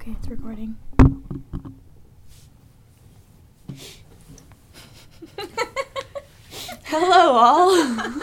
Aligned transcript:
Okay, 0.00 0.16
it's 0.18 0.28
recording. 0.28 0.76
Hello, 6.84 7.32
all. 7.36 8.22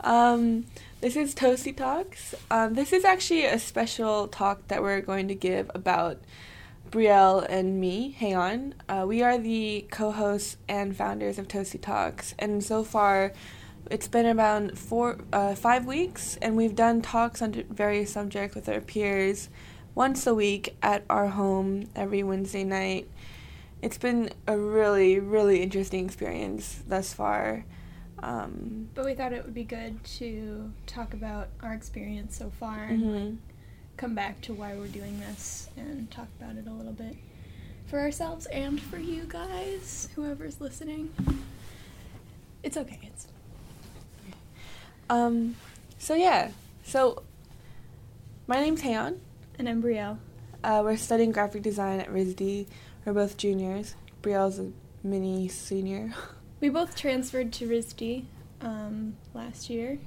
um, 0.02 0.66
this 1.00 1.16
is 1.16 1.34
Toasty 1.34 1.76
Talks. 1.76 2.36
Um, 2.48 2.74
this 2.74 2.92
is 2.92 3.04
actually 3.04 3.44
a 3.44 3.58
special 3.58 4.28
talk 4.28 4.68
that 4.68 4.82
we're 4.82 5.00
going 5.00 5.26
to 5.26 5.34
give 5.34 5.68
about 5.74 6.20
Brielle 6.92 7.44
and 7.48 7.80
me, 7.80 8.16
Hayon. 8.20 8.74
Uh, 8.88 9.04
we 9.04 9.20
are 9.20 9.38
the 9.38 9.88
co-hosts 9.90 10.58
and 10.68 10.96
founders 10.96 11.40
of 11.40 11.48
Toasty 11.48 11.80
Talks, 11.80 12.36
and 12.38 12.62
so 12.62 12.84
far, 12.84 13.32
it's 13.90 14.06
been 14.06 14.38
around 14.38 14.78
four, 14.78 15.18
uh, 15.32 15.56
five 15.56 15.86
weeks, 15.86 16.38
and 16.40 16.56
we've 16.56 16.76
done 16.76 17.02
talks 17.02 17.42
on 17.42 17.64
various 17.68 18.12
subjects 18.12 18.54
with 18.54 18.68
our 18.68 18.80
peers 18.80 19.48
once 19.94 20.26
a 20.26 20.34
week 20.34 20.76
at 20.82 21.04
our 21.10 21.28
home 21.28 21.88
every 21.94 22.22
Wednesday 22.22 22.64
night 22.64 23.08
it's 23.82 23.98
been 23.98 24.30
a 24.46 24.56
really, 24.56 25.18
really 25.18 25.60
interesting 25.60 26.06
experience 26.06 26.82
thus 26.86 27.12
far. 27.12 27.64
Um, 28.20 28.88
but 28.94 29.04
we 29.04 29.14
thought 29.14 29.32
it 29.32 29.44
would 29.44 29.54
be 29.54 29.64
good 29.64 30.02
to 30.04 30.72
talk 30.86 31.12
about 31.12 31.48
our 31.60 31.74
experience 31.74 32.36
so 32.36 32.50
far 32.60 32.78
mm-hmm. 32.88 33.08
and 33.08 33.30
like, 33.30 33.38
come 33.96 34.14
back 34.14 34.40
to 34.42 34.54
why 34.54 34.76
we're 34.76 34.86
doing 34.86 35.18
this 35.18 35.68
and 35.76 36.08
talk 36.12 36.28
about 36.40 36.56
it 36.56 36.68
a 36.68 36.70
little 36.70 36.92
bit 36.92 37.16
for 37.86 37.98
ourselves 37.98 38.46
and 38.46 38.80
for 38.80 38.98
you 38.98 39.24
guys, 39.28 40.08
whoever's 40.14 40.60
listening. 40.60 41.12
It's 42.62 42.76
okay. 42.76 43.00
It's 43.02 43.26
um. 45.10 45.56
So 45.98 46.14
yeah. 46.14 46.52
So 46.84 47.24
my 48.46 48.60
name's 48.60 48.82
Hayon. 48.82 49.18
And 49.62 49.68
I'm 49.68 49.80
Brielle. 49.80 50.18
Uh, 50.64 50.82
we're 50.84 50.96
studying 50.96 51.30
graphic 51.30 51.62
design 51.62 52.00
at 52.00 52.08
RISD. 52.08 52.66
We're 53.04 53.12
both 53.12 53.36
juniors. 53.36 53.94
Brielle's 54.20 54.58
a 54.58 54.72
mini 55.04 55.46
senior. 55.46 56.12
We 56.60 56.68
both 56.68 56.96
transferred 56.96 57.52
to 57.52 57.68
RISD 57.68 58.24
um, 58.60 59.14
last 59.34 59.70
year 59.70 60.00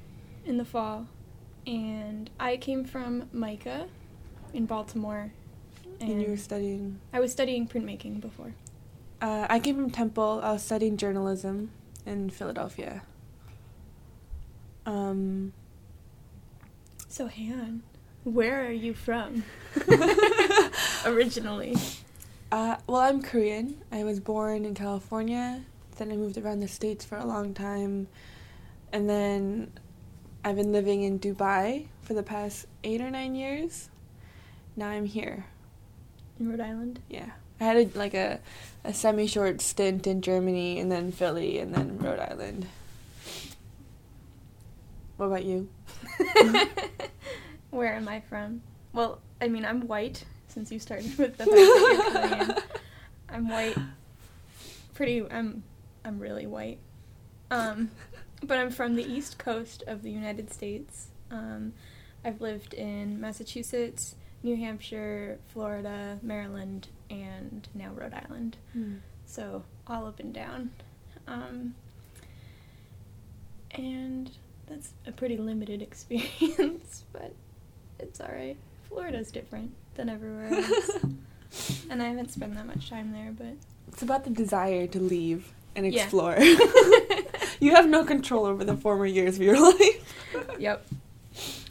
in 0.46 0.58
the 0.58 0.66
fall, 0.66 1.08
and 1.66 2.30
I 2.38 2.58
came 2.58 2.84
from 2.84 3.30
MICA 3.32 3.88
in 4.54 4.66
Baltimore. 4.66 5.32
And, 6.02 6.12
and 6.12 6.22
you 6.22 6.32
were 6.32 6.36
studying? 6.36 7.00
I 7.14 7.22
was 7.22 7.32
studying 7.32 7.66
printmaking 7.66 8.20
before. 8.20 8.56
Uh, 9.22 9.48
I 9.50 9.60
came 9.60 9.78
from 9.78 9.90
Temple. 9.90 10.42
I 10.44 10.52
was 10.52 10.64
studying 10.64 10.98
journalism 10.98 11.72
in 12.06 12.30
Philadelphia. 12.30 13.04
Um. 14.86 15.54
So, 17.08 17.30
Hayon, 17.30 17.84
where 18.26 18.66
are 18.66 18.72
you 18.72 18.94
from? 18.94 19.44
Originally. 21.06 21.78
Uh, 22.52 22.78
well, 22.88 23.02
I'm 23.02 23.22
Korean. 23.22 23.78
I 23.92 24.04
was 24.04 24.20
born 24.20 24.66
in 24.66 24.74
California. 24.74 25.62
Then 25.98 26.12
I 26.12 26.16
moved 26.16 26.38
around 26.38 26.60
the 26.60 26.68
states 26.68 27.06
for 27.06 27.18
a 27.18 27.26
long 27.26 27.54
time, 27.54 28.08
and 28.92 29.08
then 29.08 29.72
I've 30.44 30.56
been 30.56 30.72
living 30.72 31.04
in 31.04 31.20
Dubai 31.20 31.86
for 32.02 32.14
the 32.14 32.24
past 32.24 32.66
eight 32.84 33.00
or 33.00 33.12
nine 33.12 33.36
years. 33.36 33.90
Now 34.76 34.90
I'm 34.90 35.06
here. 35.06 35.46
In 36.40 36.50
Rhode 36.50 36.60
Island. 36.60 37.00
Yeah, 37.10 37.30
I 37.62 37.64
had 37.64 37.78
a, 37.78 37.98
like 37.98 38.14
a 38.14 38.40
a 38.84 38.94
semi-short 38.94 39.62
stint 39.62 40.08
in 40.08 40.22
Germany, 40.22 40.80
and 40.80 40.92
then 40.92 41.12
Philly, 41.12 41.60
and 41.60 41.74
then 41.74 41.98
Rhode 42.00 42.20
Island. 42.20 42.68
What 45.18 45.28
about 45.28 45.46
you? 45.46 45.70
Where 47.76 47.94
am 47.94 48.08
I 48.08 48.22
from? 48.22 48.62
Well, 48.94 49.20
I 49.42 49.50
mean, 49.50 49.66
I'm 49.66 49.86
white 49.86 50.24
since 50.48 50.72
you 50.72 50.80
started 50.80 51.18
with 51.18 51.36
the 51.38 51.46
fact 51.46 52.14
that 52.14 52.48
you're. 52.48 52.64
I'm 53.30 53.50
white. 53.50 53.78
Pretty. 54.94 55.30
I'm. 55.30 55.62
I'm 56.06 56.18
really 56.18 56.48
white. 56.48 56.80
Um, 57.52 57.92
but 58.42 58.58
I'm 58.58 58.70
from 58.70 58.96
the 58.96 59.04
East 59.04 59.38
Coast 59.38 59.84
of 59.88 60.04
the 60.04 60.10
United 60.10 60.54
States. 60.54 61.08
Um, 61.30 61.74
I've 62.24 62.40
lived 62.40 62.74
in 62.74 63.20
Massachusetts, 63.20 64.16
New 64.42 64.56
Hampshire, 64.56 65.38
Florida, 65.52 66.18
Maryland, 66.22 66.88
and 67.10 67.68
now 67.74 67.92
Rhode 67.94 68.14
Island. 68.14 68.56
Mm. 68.76 69.00
So 69.26 69.64
all 69.86 70.08
up 70.08 70.22
and 70.22 70.34
down. 70.34 70.72
Um, 71.28 71.76
and 73.72 74.32
that's 74.68 74.94
a 75.06 75.12
pretty 75.12 75.36
limited 75.36 75.82
experience, 75.82 77.04
but 77.12 77.34
it's 78.00 78.20
alright. 78.22 78.58
Florida's 78.90 79.32
different 79.32 79.72
than 79.96 80.10
everywhere 80.10 80.48
else. 80.54 80.92
and 81.90 82.02
I 82.02 82.08
haven't 82.10 82.32
spent 82.32 82.54
that 82.56 82.66
much 82.68 82.90
time 82.90 83.12
there, 83.12 83.32
but 83.38 83.56
it's 83.88 84.02
about 84.02 84.24
the 84.24 84.30
desire 84.30 84.88
to 84.88 85.00
leave 85.00 85.54
and 85.76 85.86
Yeah. 85.92 86.04
explore. 86.04 86.38
you 87.60 87.76
have 87.76 87.88
no 87.88 88.04
control 88.06 88.46
over 88.46 88.64
the 88.64 88.76
former 88.78 89.06
years 89.06 89.36
of 89.38 89.42
your 89.44 89.60
life. 89.74 90.16
yep. 90.60 90.86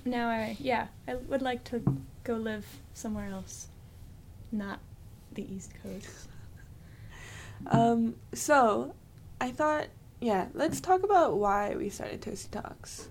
Now 0.05 0.29
I 0.29 0.57
yeah, 0.61 0.89
I 1.09 1.15
would 1.15 1.41
like 1.43 1.65
to 1.65 1.83
go 2.25 2.35
live 2.35 2.67
somewhere 2.93 3.29
else. 3.31 3.69
Not 4.53 4.79
the 5.33 5.51
East 5.53 5.73
Coast. 5.83 6.29
Um, 7.67 8.17
so 8.35 8.95
I 9.41 9.51
thought, 9.51 9.87
yeah, 10.21 10.47
let's 10.55 10.81
talk 10.81 11.03
about 11.03 11.39
why 11.39 11.75
we 11.77 11.89
started 11.89 12.21
Toasty 12.21 12.51
Talks. 12.51 13.09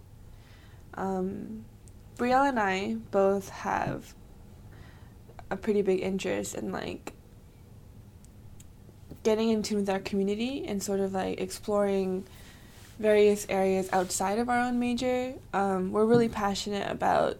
Um, 0.93 1.65
Brielle 2.17 2.47
and 2.47 2.59
I 2.59 2.95
both 3.11 3.49
have 3.49 4.13
a 5.49 5.57
pretty 5.57 5.81
big 5.81 6.01
interest 6.01 6.55
in 6.55 6.71
like 6.71 7.13
getting 9.23 9.49
in 9.49 9.63
tune 9.63 9.79
with 9.79 9.89
our 9.89 9.99
community 9.99 10.65
and 10.65 10.81
sort 10.83 10.99
of 10.99 11.13
like 11.13 11.39
exploring 11.39 12.25
various 12.99 13.45
areas 13.49 13.89
outside 13.91 14.39
of 14.39 14.49
our 14.49 14.59
own 14.59 14.79
major. 14.79 15.33
Um, 15.53 15.91
we're 15.91 16.05
really 16.05 16.29
passionate 16.29 16.89
about 16.89 17.37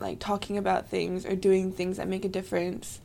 like 0.00 0.18
talking 0.18 0.58
about 0.58 0.88
things 0.88 1.26
or 1.26 1.34
doing 1.36 1.72
things 1.72 1.96
that 1.96 2.08
make 2.08 2.24
a 2.24 2.28
difference. 2.28 3.00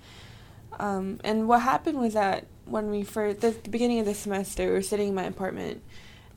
Um, 0.80 1.20
and 1.24 1.48
what 1.48 1.62
happened 1.62 2.00
was 2.00 2.14
that 2.14 2.46
when 2.66 2.90
we 2.90 3.04
first, 3.04 3.42
the, 3.42 3.52
the 3.52 3.70
beginning 3.70 4.00
of 4.00 4.06
the 4.06 4.14
semester, 4.14 4.66
we 4.68 4.72
were 4.72 4.82
sitting 4.82 5.10
in 5.10 5.16
my 5.16 5.24
apartment 5.26 5.84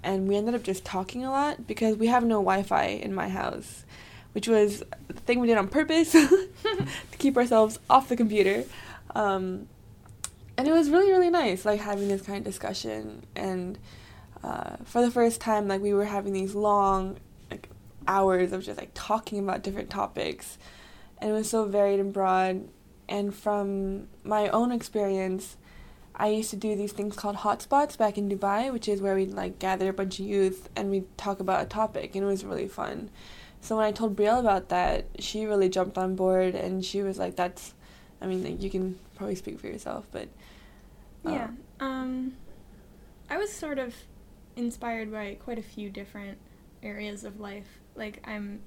and 0.03 0.29
we 0.29 0.37
ended 0.37 0.55
up 0.55 0.63
just 0.63 0.85
talking 0.85 1.25
a 1.25 1.31
lot 1.31 1.67
because 1.67 1.97
we 1.97 2.09
have 2.09 2.25
no 2.25 2.37
Wi 2.37 2.63
Fi 2.63 2.85
in 2.85 3.15
my 3.15 3.29
house, 3.29 3.85
which 4.37 4.49
was 4.49 4.83
the 5.09 5.15
thing 5.15 5.41
we 5.41 5.47
did 5.47 5.57
on 5.57 5.67
purpose 5.67 6.13
to 6.13 6.87
keep 7.17 7.39
ourselves 7.39 7.79
off 7.89 8.11
the 8.11 8.17
computer. 8.17 8.65
Um, 9.15 9.67
and 10.59 10.69
it 10.69 10.73
was 10.73 10.91
really, 10.91 11.11
really 11.11 11.31
nice, 11.31 11.65
like 11.65 11.81
having 11.81 12.09
this 12.09 12.21
kind 12.21 12.37
of 12.37 12.45
discussion. 12.45 13.25
And 13.35 13.79
uh, 14.45 14.77
for 14.85 15.01
the 15.01 15.11
first 15.11 15.41
time, 15.41 15.69
like 15.69 15.81
we 15.81 15.95
were 15.95 16.05
having 16.05 16.35
these 16.35 16.55
long 16.55 17.17
like, 17.51 17.71
hours 18.07 18.53
of 18.53 18.63
just 18.63 18.79
like 18.79 18.91
talking 18.93 19.39
about 19.39 19.63
different 19.63 19.89
topics. 19.89 20.59
And 21.17 21.31
it 21.31 21.33
was 21.33 21.49
so 21.49 21.65
varied 21.65 21.99
and 21.99 22.13
broad. 22.13 22.69
And 23.09 23.35
from 23.35 24.09
my 24.23 24.49
own 24.49 24.71
experience, 24.71 25.57
I 26.15 26.29
used 26.29 26.51
to 26.51 26.57
do 26.57 26.77
these 26.77 26.93
things 26.93 27.17
called 27.17 27.37
hotspots 27.37 27.97
back 27.97 28.19
in 28.19 28.29
Dubai, 28.29 28.71
which 28.71 28.87
is 28.87 29.01
where 29.01 29.15
we'd 29.15 29.33
like 29.33 29.59
gather 29.59 29.89
a 29.89 29.95
bunch 29.95 30.21
of 30.21 30.27
youth 30.27 30.69
and 30.77 30.91
we'd 30.91 31.17
talk 31.17 31.41
about 31.41 31.63
a 31.63 31.67
topic, 31.67 32.15
and 32.15 32.25
it 32.25 32.27
was 32.27 32.45
really 32.45 32.69
fun. 32.69 33.09
So 33.61 33.77
when 33.77 33.85
I 33.85 33.93
told 33.93 34.17
Brielle 34.17 34.41
about 34.41 34.69
that, 34.69 35.07
she 35.19 35.45
really 35.45 35.69
jumped 35.69 35.99
on 35.99 36.15
board, 36.15 36.55
and 36.55 36.85
she 36.85 37.03
was 37.03 37.19
like, 37.19 37.37
"That's, 37.37 37.75
I 38.21 38.27
mean, 38.27 38.45
like, 38.45 38.63
you 38.63 38.71
can 38.71 38.99
probably 39.17 39.35
speak 39.35 39.59
for 39.59 39.67
yourself, 39.67 40.07
but 40.13 40.29
uh, 41.25 41.31
Yeah. 41.31 41.49
Um, 41.81 42.35
I 43.29 43.37
was 43.39 43.53
sort 43.53 43.79
of 43.79 43.95
inspired 44.55 45.11
by 45.11 45.37
quite 45.43 45.59
a 45.59 45.63
few 45.63 45.91
different 45.91 46.39
areas 46.83 47.25
of 47.25 47.41
life. 47.41 47.79
Like 47.95 48.23
I'm, 48.27 48.61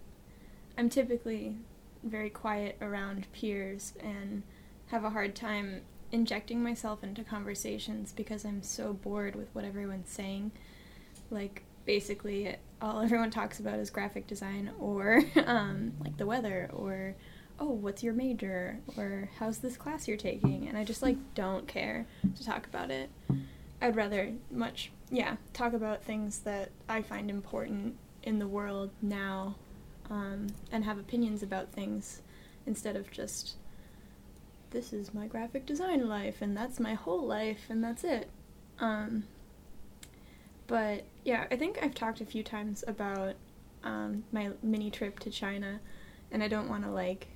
I'm 0.77 0.89
typically 0.89 1.55
very 2.03 2.29
quiet 2.29 2.77
around 2.81 3.27
peers 3.33 3.93
and 4.01 4.43
have 4.87 5.03
a 5.03 5.09
hard 5.09 5.35
time 5.35 5.81
injecting 6.11 6.63
myself 6.63 7.03
into 7.03 7.23
conversations 7.23 8.11
because 8.11 8.43
I'm 8.45 8.63
so 8.63 8.93
bored 8.93 9.35
with 9.35 9.49
what 9.53 9.65
everyone's 9.65 10.09
saying. 10.09 10.51
Like 11.29 11.63
basically, 11.85 12.55
all 12.81 13.01
everyone 13.01 13.31
talks 13.31 13.59
about 13.59 13.79
is 13.79 13.89
graphic 13.89 14.27
design 14.27 14.71
or 14.79 15.23
um, 15.45 15.93
like 16.01 16.17
the 16.17 16.25
weather 16.25 16.69
or 16.73 17.15
oh, 17.59 17.69
what's 17.69 18.03
your 18.03 18.13
major? 18.13 18.79
Or 18.97 19.29
how's 19.37 19.59
this 19.59 19.77
class 19.77 20.07
you're 20.07 20.17
taking? 20.17 20.67
And 20.67 20.77
I 20.77 20.83
just 20.83 21.01
like 21.01 21.17
don't 21.35 21.67
care 21.67 22.07
to 22.35 22.45
talk 22.45 22.65
about 22.65 22.89
it. 22.89 23.09
I'd 23.81 23.95
rather 23.95 24.31
much, 24.51 24.91
yeah, 25.09 25.35
talk 25.53 25.73
about 25.73 26.03
things 26.03 26.39
that 26.39 26.69
I 26.87 27.01
find 27.01 27.29
important 27.29 27.95
in 28.23 28.39
the 28.39 28.47
world 28.47 28.91
now 29.01 29.55
um, 30.09 30.47
and 30.71 30.83
have 30.83 30.97
opinions 30.97 31.43
about 31.43 31.71
things 31.71 32.21
instead 32.65 32.95
of 32.95 33.09
just, 33.11 33.55
this 34.71 34.91
is 34.91 35.13
my 35.13 35.27
graphic 35.27 35.65
design 35.65 36.07
life 36.07 36.41
and 36.41 36.55
that's 36.55 36.79
my 36.79 36.93
whole 36.93 37.25
life 37.25 37.65
and 37.69 37.83
that's 37.83 38.03
it. 38.03 38.29
Um, 38.79 39.23
but 40.69 41.03
yeah, 41.25 41.47
I 41.49 41.55
think 41.55 41.79
I've 41.81 41.95
talked 41.95 42.21
a 42.21 42.25
few 42.25 42.43
times 42.43 42.83
about 42.87 43.35
um, 43.83 44.23
my 44.31 44.51
mini 44.61 44.91
trip 44.91 45.19
to 45.19 45.31
China 45.31 45.79
and 46.31 46.43
I 46.43 46.47
don't 46.47 46.69
want 46.69 46.83
to 46.83 46.91
like 46.91 47.27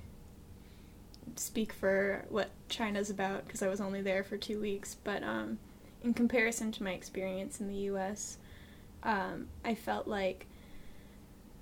speak 1.34 1.72
for 1.72 2.24
what 2.28 2.50
China's 2.68 3.10
about 3.10 3.44
because 3.44 3.60
I 3.60 3.68
was 3.68 3.80
only 3.80 4.02
there 4.02 4.22
for 4.22 4.36
two 4.36 4.60
weeks, 4.60 4.96
but 5.02 5.22
um, 5.24 5.58
in 6.04 6.14
comparison 6.14 6.70
to 6.72 6.82
my 6.84 6.92
experience 6.92 7.60
in 7.60 7.68
the 7.68 7.74
U.S., 7.74 8.38
um, 9.02 9.48
I 9.64 9.74
felt 9.74 10.06
like 10.06 10.46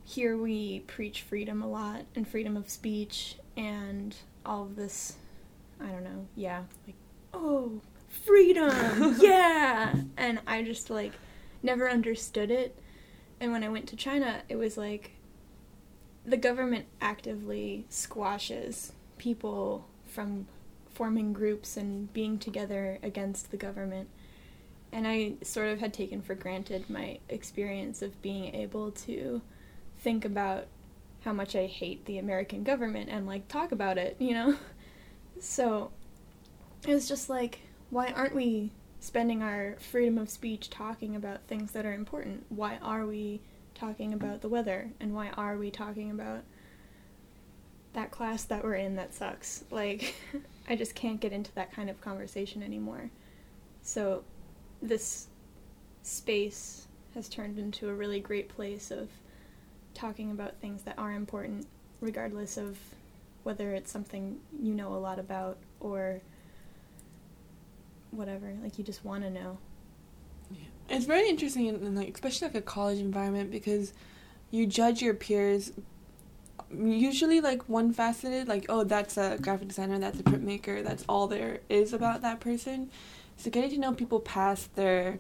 here 0.05 0.37
we 0.37 0.81
preach 0.81 1.23
freedom 1.23 1.63
a 1.63 1.69
lot 1.69 2.03
and 2.15 2.29
freedom 2.29 2.55
of 2.57 2.69
speech 2.69 3.37
and 3.57 4.15
all 4.45 4.65
of 4.65 4.77
this. 4.77 5.17
I 5.81 5.87
don't 5.87 6.05
know. 6.05 6.27
Yeah, 6.37 6.65
like 6.87 6.97
oh, 7.33 7.81
freedom, 8.09 9.17
yeah, 9.21 9.95
and 10.19 10.39
I 10.47 10.63
just 10.63 10.91
like 10.91 11.13
never 11.63 11.89
understood 11.89 12.51
it. 12.51 12.79
And 13.41 13.53
when 13.53 13.65
I 13.65 13.69
went 13.69 13.89
to 13.89 13.97
China, 13.97 14.43
it 14.49 14.57
was 14.57 14.77
like 14.77 15.13
the 16.25 16.37
government 16.37 16.87
actively 17.01 17.85
squashes 17.89 18.93
people 19.19 19.87
from 20.07 20.47
forming 20.91 21.33
groups 21.33 21.77
and 21.77 22.13
being 22.13 22.39
together 22.39 22.99
against 23.03 23.51
the 23.51 23.57
government. 23.57 24.09
And 24.93 25.09
I 25.09 25.35
sort 25.43 25.69
of 25.69 25.81
had 25.81 25.95
taken 25.95 26.21
for 26.21 26.35
granted 26.35 26.91
my 26.91 27.19
experience 27.29 28.03
of 28.03 28.21
being 28.21 28.55
able 28.55 28.91
to 28.93 29.41
think 29.99 30.25
about 30.25 30.67
how 31.25 31.33
much 31.33 31.57
I 31.57 31.67
hate 31.67 32.05
the 32.05 32.19
American 32.19 32.63
government 32.63 33.09
and 33.09 33.27
like 33.27 33.49
talk 33.49 33.73
about 33.73 33.99
it, 33.99 34.17
you 34.19 34.35
know? 34.35 34.57
So 35.41 35.91
it 36.87 36.95
was 36.95 37.09
just 37.09 37.29
like, 37.29 37.59
why 37.91 38.13
aren't 38.15 38.35
we 38.35 38.71
spending 39.03 39.43
our 39.43 39.75
freedom 39.81 40.17
of 40.17 40.31
speech 40.31 40.71
talking 40.71 41.17
about 41.17 41.43
things 41.49 41.73
that 41.73 41.85
are 41.85 41.93
important? 41.93 42.47
Why 42.51 42.79
are 42.81 43.05
we 43.05 43.41
talking 43.75 44.13
about 44.15 44.43
the 44.43 44.49
weather? 44.49 44.91
And 45.01 45.13
why 45.13 45.31
are 45.31 45.57
we 45.57 45.73
talking 45.73 46.13
about 46.13 46.45
that 47.95 48.13
class 48.13 48.45
that 48.45 48.63
we're 48.63 48.77
in 48.77 48.95
that 48.95 49.13
sucks? 49.13 49.65
Like, 49.73 50.15
I 50.69 50.77
just 50.77 50.95
can't 50.95 51.21
get 51.21 51.33
into 51.33 51.53
that 51.57 51.73
kind 51.73 51.91
of 51.91 52.01
conversation 52.01 52.63
anymore. 52.63 53.11
So, 53.83 54.23
this 54.81 55.27
space 56.05 56.87
has 57.15 57.29
turned 57.29 57.59
into 57.59 57.89
a 57.89 57.95
really 57.95 58.21
great 58.21 58.49
place 58.49 58.93
of 58.93 59.09
talking 59.95 60.31
about 60.31 60.61
things 60.61 60.83
that 60.83 60.97
are 60.97 61.13
important, 61.13 61.67
regardless 62.01 62.57
of 62.57 62.79
whether 63.43 63.75
it's 63.75 63.91
something 63.91 64.39
you 64.63 64.75
know 64.75 64.95
a 64.95 64.97
lot 64.97 65.19
about 65.19 65.59
or 65.81 66.21
whatever. 68.13 68.55
Like 68.63 68.79
you 68.79 68.85
just 68.85 69.05
want 69.05 69.25
to 69.25 69.31
know. 69.31 69.59
Yeah. 70.51 70.97
It's 70.97 71.07
very 71.07 71.29
interesting, 71.29 71.67
in, 71.67 71.77
in, 71.77 71.95
like 71.97 72.15
especially 72.15 72.49
like 72.49 72.57
a 72.57 72.63
college 72.63 72.99
environment, 72.99 73.51
because 73.51 73.93
you 74.51 74.67
judge 74.67 75.03
your 75.03 75.15
peers 75.15 75.73
usually 76.75 77.41
like 77.41 77.69
one 77.69 77.93
faceted, 77.93 78.49
like 78.49 78.67
oh 78.69 78.85
that's 78.85 79.17
a 79.17 79.39
graphic 79.41 79.69
designer, 79.69 79.99
that's 79.99 80.19
a 80.21 80.23
printmaker, 80.23 80.83
that's 80.83 81.05
all 81.09 81.27
there 81.27 81.61
is 81.69 81.93
about 81.93 82.23
that 82.23 82.41
person. 82.41 82.91
So 83.37 83.51
getting 83.51 83.71
to 83.71 83.79
know 83.79 83.93
people 83.93 84.21
past 84.21 84.75
their 84.75 85.19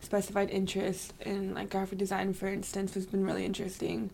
specified 0.00 0.50
interest 0.50 1.14
in 1.20 1.54
like 1.54 1.70
graphic 1.70 1.98
design, 1.98 2.32
for 2.34 2.48
instance, 2.48 2.94
has 2.94 3.06
been 3.06 3.24
really 3.24 3.44
interesting. 3.44 4.10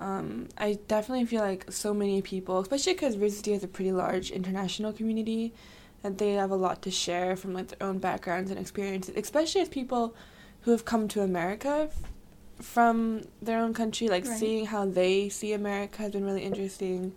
Um, 0.00 0.48
I 0.58 0.78
definitely 0.88 1.26
feel 1.26 1.40
like 1.40 1.70
so 1.70 1.94
many 1.94 2.22
people, 2.22 2.58
especially 2.60 2.94
because 2.94 3.16
RISD 3.16 3.52
has 3.52 3.64
a 3.64 3.68
pretty 3.68 3.92
large 3.92 4.30
international 4.30 4.92
community, 4.92 5.54
that 6.02 6.18
they 6.18 6.34
have 6.34 6.50
a 6.50 6.56
lot 6.56 6.82
to 6.82 6.90
share 6.90 7.36
from 7.36 7.52
like 7.52 7.68
their 7.68 7.86
own 7.86 7.98
backgrounds 7.98 8.50
and 8.50 8.60
experiences, 8.60 9.14
especially 9.16 9.60
as 9.60 9.68
people 9.68 10.14
who 10.62 10.70
have 10.70 10.84
come 10.84 11.08
to 11.08 11.22
America 11.22 11.88
f- 11.90 12.64
from 12.64 13.22
their 13.42 13.58
own 13.58 13.74
country, 13.74 14.08
like 14.08 14.26
right. 14.26 14.38
seeing 14.38 14.66
how 14.66 14.84
they 14.86 15.28
see 15.28 15.52
America 15.52 16.02
has 16.02 16.12
been 16.12 16.24
really 16.24 16.42
interesting. 16.42 17.12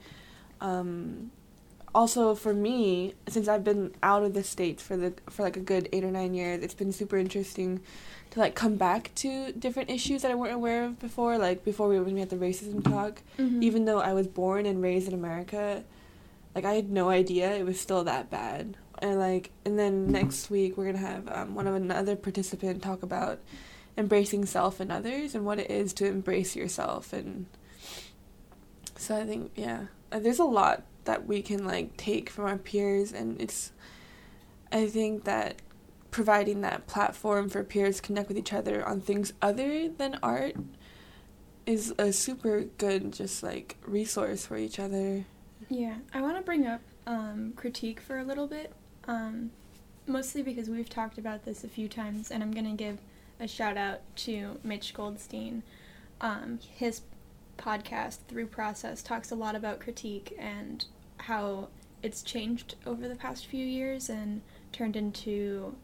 Um, 0.62 1.32
also 1.94 2.36
for 2.36 2.54
me, 2.54 3.16
since 3.28 3.48
I've 3.48 3.64
been 3.64 3.94
out 4.04 4.24
of 4.24 4.34
the 4.34 4.44
states 4.44 4.84
for 4.84 4.96
the 4.96 5.14
for 5.30 5.44
like 5.44 5.58
a 5.58 5.62
good 5.62 5.90
eight 5.92 6.04
or 6.04 6.12
nine 6.12 6.34
years, 6.34 6.64
it's 6.64 6.74
been 6.74 6.92
super 6.92 7.18
interesting 7.18 7.82
to 8.32 8.40
like 8.40 8.56
come 8.56 8.76
back 8.76 9.12
to 9.16 9.52
different 9.54 9.90
issues 9.90 10.22
that 10.22 10.32
I 10.32 10.36
weren't 10.36 10.54
aware 10.54 10.86
of 10.86 11.00
before. 11.00 11.38
Like 11.38 11.64
before 11.64 11.88
we 11.88 12.00
when 12.00 12.14
we 12.14 12.20
had 12.20 12.30
the 12.30 12.36
racism 12.36 12.84
talk, 12.84 13.22
mm-hmm. 13.38 13.64
even 13.64 13.86
though 13.86 14.00
I 14.00 14.14
was 14.14 14.28
born 14.28 14.66
and 14.66 14.82
raised 14.82 15.08
in 15.08 15.14
America, 15.14 15.84
like 16.60 16.74
I 16.74 16.76
had 16.76 16.92
no 16.92 17.10
idea 17.10 17.56
it 17.56 17.66
was 17.66 17.80
still 17.80 18.04
that 18.04 18.30
bad. 18.30 18.76
And 19.02 19.18
like 19.18 19.52
and 19.64 19.80
then 19.80 20.08
next 20.08 20.50
week 20.50 20.76
we're 20.76 20.88
gonna 20.88 20.98
have 20.98 21.30
um, 21.32 21.56
one 21.56 21.68
of 21.68 21.76
another 21.76 22.18
participant 22.18 22.84
talk 22.84 23.02
about 23.02 23.40
embracing 23.98 24.46
self 24.46 24.82
and 24.82 24.92
others 24.92 25.36
and 25.36 25.46
what 25.46 25.60
it 25.60 25.72
is 25.72 25.94
to 25.94 26.06
embrace 26.06 26.56
yourself 26.56 27.14
and 27.14 27.46
so 28.98 29.16
I 29.16 29.26
think 29.26 29.52
yeah 29.56 29.86
uh, 30.12 30.20
there's 30.20 30.40
a 30.40 30.44
lot 30.44 30.84
that 31.06 31.26
we 31.26 31.42
can 31.42 31.66
like 31.66 31.96
take 31.96 32.30
from 32.30 32.46
our 32.46 32.58
peers 32.58 33.14
and 33.14 33.42
it's 33.42 33.72
I 34.72 34.88
think 34.88 35.24
that 35.24 35.62
providing 36.12 36.62
that 36.62 36.88
platform 36.88 37.48
for 37.48 37.64
peers 37.64 37.98
to 37.98 38.02
connect 38.02 38.28
with 38.28 38.38
each 38.38 38.54
other 38.54 38.86
on 38.86 39.00
things 39.00 39.32
other 39.42 39.88
than 39.88 40.20
art 40.22 40.56
is 41.66 41.94
a 41.98 42.12
super 42.12 42.64
good 42.78 43.14
just 43.14 43.44
like 43.44 43.78
resource 43.86 44.46
for 44.46 44.58
each 44.58 44.78
other. 44.78 45.26
Yeah, 45.70 45.96
I 46.14 46.22
want 46.22 46.36
to 46.36 46.42
bring 46.42 46.66
up 46.66 46.82
um, 47.06 47.54
critique 47.56 48.00
for 48.00 48.18
a 48.18 48.24
little 48.24 48.48
bit, 48.48 48.74
um, 49.08 49.52
mostly 50.08 50.42
because 50.42 50.68
we've 50.68 50.90
talked 50.90 51.20
about 51.20 51.46
this 51.46 51.64
a 51.64 51.68
few 51.68 51.88
times, 51.88 52.32
and 52.32 52.42
I'm 52.42 52.52
gonna 52.52 52.74
give 52.74 53.00
a 53.40 53.48
shout 53.48 53.78
out 53.78 54.02
to 54.18 54.60
Mitch 54.64 54.94
Goldstein. 54.96 55.62
Um, 56.22 56.60
his 56.76 57.02
podcast, 57.58 58.18
Through 58.28 58.48
Process, 58.48 59.04
talks 59.04 59.32
a 59.32 59.36
lot 59.36 59.56
about 59.56 59.80
critique 59.80 60.36
and 60.40 60.86
how 61.18 61.68
it's 62.02 62.24
changed 62.24 62.76
over 62.88 63.08
the 63.08 63.16
past 63.16 63.46
few 63.46 63.66
years 63.66 64.10
and 64.10 64.42
turned 64.72 64.96
into 64.96 65.76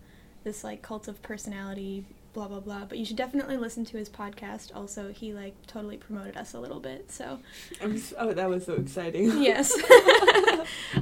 this 0.43 0.63
like 0.63 0.81
cult 0.81 1.07
of 1.07 1.21
personality 1.21 2.05
blah 2.35 2.49
blah 2.49 2.59
blah. 2.59 2.83
But 2.85 2.99
you 2.99 3.05
should 3.05 3.15
definitely 3.15 3.55
listen 3.55 3.85
to 3.85 3.97
his 3.97 4.09
podcast. 4.09 4.75
Also 4.75 5.11
he 5.11 5.33
like 5.33 5.55
totally 5.65 5.97
promoted 5.97 6.35
us 6.37 6.53
a 6.53 6.59
little 6.59 6.81
bit 6.81 7.09
so. 7.09 7.39
So, 7.79 8.15
oh 8.19 8.33
that 8.33 8.49
was 8.49 8.65
so 8.65 8.73
exciting. 8.73 9.31
Yes. 9.45 9.73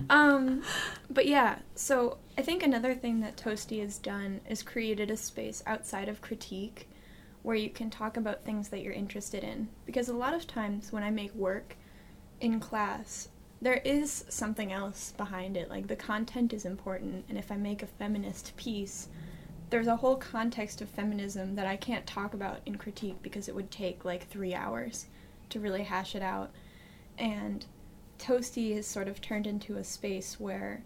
Um 0.09 0.63
but 1.09 1.25
yeah 1.25 1.59
so 1.75 2.17
i 2.37 2.41
think 2.41 2.61
another 2.61 2.93
thing 2.93 3.21
that 3.21 3.37
toasty 3.37 3.79
has 3.81 3.97
done 3.97 4.41
is 4.49 4.61
created 4.61 5.09
a 5.09 5.17
space 5.17 5.63
outside 5.65 6.09
of 6.09 6.21
critique 6.21 6.89
where 7.41 7.55
you 7.55 7.69
can 7.69 7.89
talk 7.89 8.17
about 8.17 8.43
things 8.43 8.69
that 8.69 8.81
you're 8.81 8.93
interested 8.93 9.43
in. 9.43 9.69
Because 9.85 10.09
a 10.09 10.13
lot 10.13 10.33
of 10.33 10.45
times 10.45 10.91
when 10.91 11.03
i 11.03 11.09
make 11.09 11.33
work 11.33 11.75
in 12.41 12.59
class 12.59 13.29
there 13.61 13.81
is 13.85 14.25
something 14.27 14.73
else 14.73 15.13
behind 15.15 15.55
it. 15.55 15.69
Like 15.69 15.87
the 15.87 15.95
content 15.95 16.51
is 16.51 16.65
important, 16.65 17.23
and 17.29 17.37
if 17.37 17.49
I 17.49 17.55
make 17.55 17.81
a 17.81 17.87
feminist 17.87 18.57
piece, 18.57 19.07
there's 19.73 19.87
a 19.87 19.95
whole 19.95 20.17
context 20.17 20.83
of 20.83 20.89
feminism 20.89 21.55
that 21.55 21.65
I 21.65 21.77
can't 21.77 22.05
talk 22.05 22.35
about 22.35 22.59
in 22.63 22.77
critique 22.77 23.17
because 23.23 23.47
it 23.47 23.55
would 23.55 23.71
take 23.71 24.05
like 24.05 24.27
three 24.27 24.53
hours 24.53 25.07
to 25.49 25.59
really 25.59 25.81
hash 25.81 26.13
it 26.13 26.21
out. 26.21 26.51
And 27.17 27.65
Toasty 28.19 28.75
has 28.75 28.85
sort 28.85 29.07
of 29.07 29.19
turned 29.19 29.47
into 29.47 29.77
a 29.77 29.83
space 29.83 30.39
where 30.39 30.83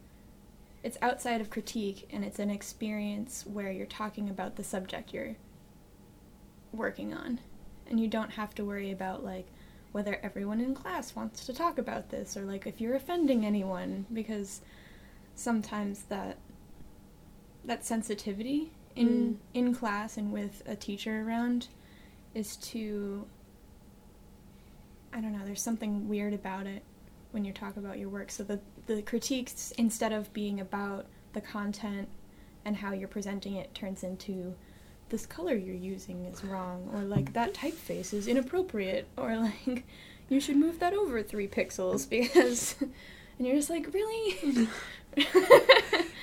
it's 0.83 0.97
outside 1.01 1.41
of 1.41 1.49
critique 1.49 2.07
and 2.13 2.23
it's 2.23 2.39
an 2.39 2.49
experience 2.49 3.43
where 3.45 3.69
you're 3.69 3.85
talking 3.85 4.29
about 4.29 4.55
the 4.55 4.63
subject 4.63 5.13
you're 5.13 5.35
working 6.71 7.13
on. 7.13 7.41
And 7.89 7.99
you 7.99 8.07
don't 8.07 8.31
have 8.31 8.55
to 8.55 8.63
worry 8.63 8.91
about 8.91 9.21
like, 9.21 9.47
whether 9.91 10.17
everyone 10.23 10.61
in 10.61 10.73
class 10.73 11.13
wants 11.13 11.45
to 11.47 11.53
talk 11.53 11.77
about 11.77 12.09
this 12.09 12.37
or 12.37 12.43
like 12.43 12.65
if 12.65 12.79
you're 12.79 12.95
offending 12.95 13.45
anyone 13.45 14.05
because 14.13 14.61
sometimes 15.35 16.03
that 16.03 16.37
that 17.65 17.85
sensitivity 17.85 18.71
in 18.97 19.07
mm. 19.07 19.35
in 19.53 19.73
class 19.73 20.17
and 20.17 20.31
with 20.31 20.63
a 20.65 20.75
teacher 20.75 21.23
around 21.25 21.67
is 22.33 22.55
to 22.57 23.25
I 25.13 25.21
don't 25.21 25.31
know, 25.31 25.45
there's 25.45 25.61
something 25.61 26.07
weird 26.07 26.33
about 26.33 26.67
it 26.67 26.83
when 27.31 27.45
you 27.45 27.53
talk 27.53 27.77
about 27.77 27.97
your 27.97 28.09
work. 28.09 28.31
So 28.31 28.43
the 28.43 28.59
the 28.85 29.01
critiques 29.01 29.71
instead 29.77 30.11
of 30.11 30.31
being 30.33 30.59
about 30.59 31.05
the 31.33 31.41
content 31.41 32.07
and 32.65 32.75
how 32.75 32.93
you're 32.93 33.07
presenting 33.07 33.55
it 33.55 33.73
turns 33.73 34.03
into 34.03 34.55
this 35.09 35.25
color 35.25 35.55
you're 35.55 35.75
using 35.75 36.25
is 36.25 36.43
wrong, 36.43 36.89
or 36.93 37.01
like 37.01 37.33
that 37.33 37.53
typeface 37.53 38.13
is 38.13 38.27
inappropriate, 38.27 39.07
or 39.17 39.37
like 39.65 39.85
you 40.29 40.39
should 40.39 40.57
move 40.57 40.79
that 40.79 40.93
over 40.93 41.23
three 41.23 41.47
pixels 41.47 42.09
because, 42.09 42.75
and 42.81 43.47
you're 43.47 43.55
just 43.55 43.69
like, 43.69 43.93
really? 43.93 44.67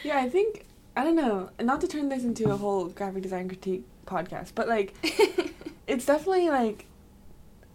yeah, 0.04 0.18
I 0.18 0.28
think, 0.28 0.66
I 0.96 1.04
don't 1.04 1.16
know, 1.16 1.50
not 1.60 1.80
to 1.80 1.88
turn 1.88 2.08
this 2.08 2.24
into 2.24 2.50
a 2.50 2.56
whole 2.56 2.86
graphic 2.86 3.22
design 3.22 3.48
critique 3.48 3.84
podcast, 4.06 4.52
but 4.54 4.68
like, 4.68 4.94
it's 5.86 6.06
definitely 6.06 6.50
like, 6.50 6.86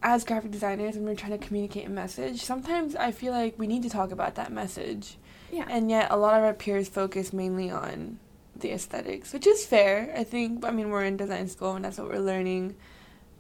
as 0.02 0.24
graphic 0.24 0.52
designers, 0.52 0.96
when 0.96 1.06
we're 1.06 1.16
trying 1.16 1.38
to 1.38 1.46
communicate 1.46 1.86
a 1.86 1.90
message, 1.90 2.42
sometimes 2.44 2.96
I 2.96 3.12
feel 3.12 3.34
like 3.34 3.60
we 3.60 3.68
need 3.68 3.84
to 3.84 3.90
talk 3.90 4.12
about 4.12 4.36
that 4.36 4.52
message. 4.52 5.18
Yeah. 5.52 5.66
And 5.70 5.90
yet, 5.90 6.10
a 6.12 6.18
lot 6.18 6.38
of 6.38 6.44
our 6.44 6.54
peers 6.54 6.88
focus 6.88 7.34
mainly 7.34 7.70
on 7.70 8.20
the 8.56 8.72
aesthetics, 8.72 9.34
which 9.34 9.48
is 9.48 9.66
fair. 9.66 10.14
I 10.16 10.24
think. 10.24 10.64
I 10.64 10.72
mean, 10.72 10.90
we're 10.90 11.04
in 11.04 11.18
design 11.18 11.48
school 11.48 11.76
and 11.76 11.84
that's 11.84 11.98
what 11.98 12.08
we're 12.08 12.20
learning, 12.20 12.76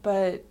but 0.01 0.43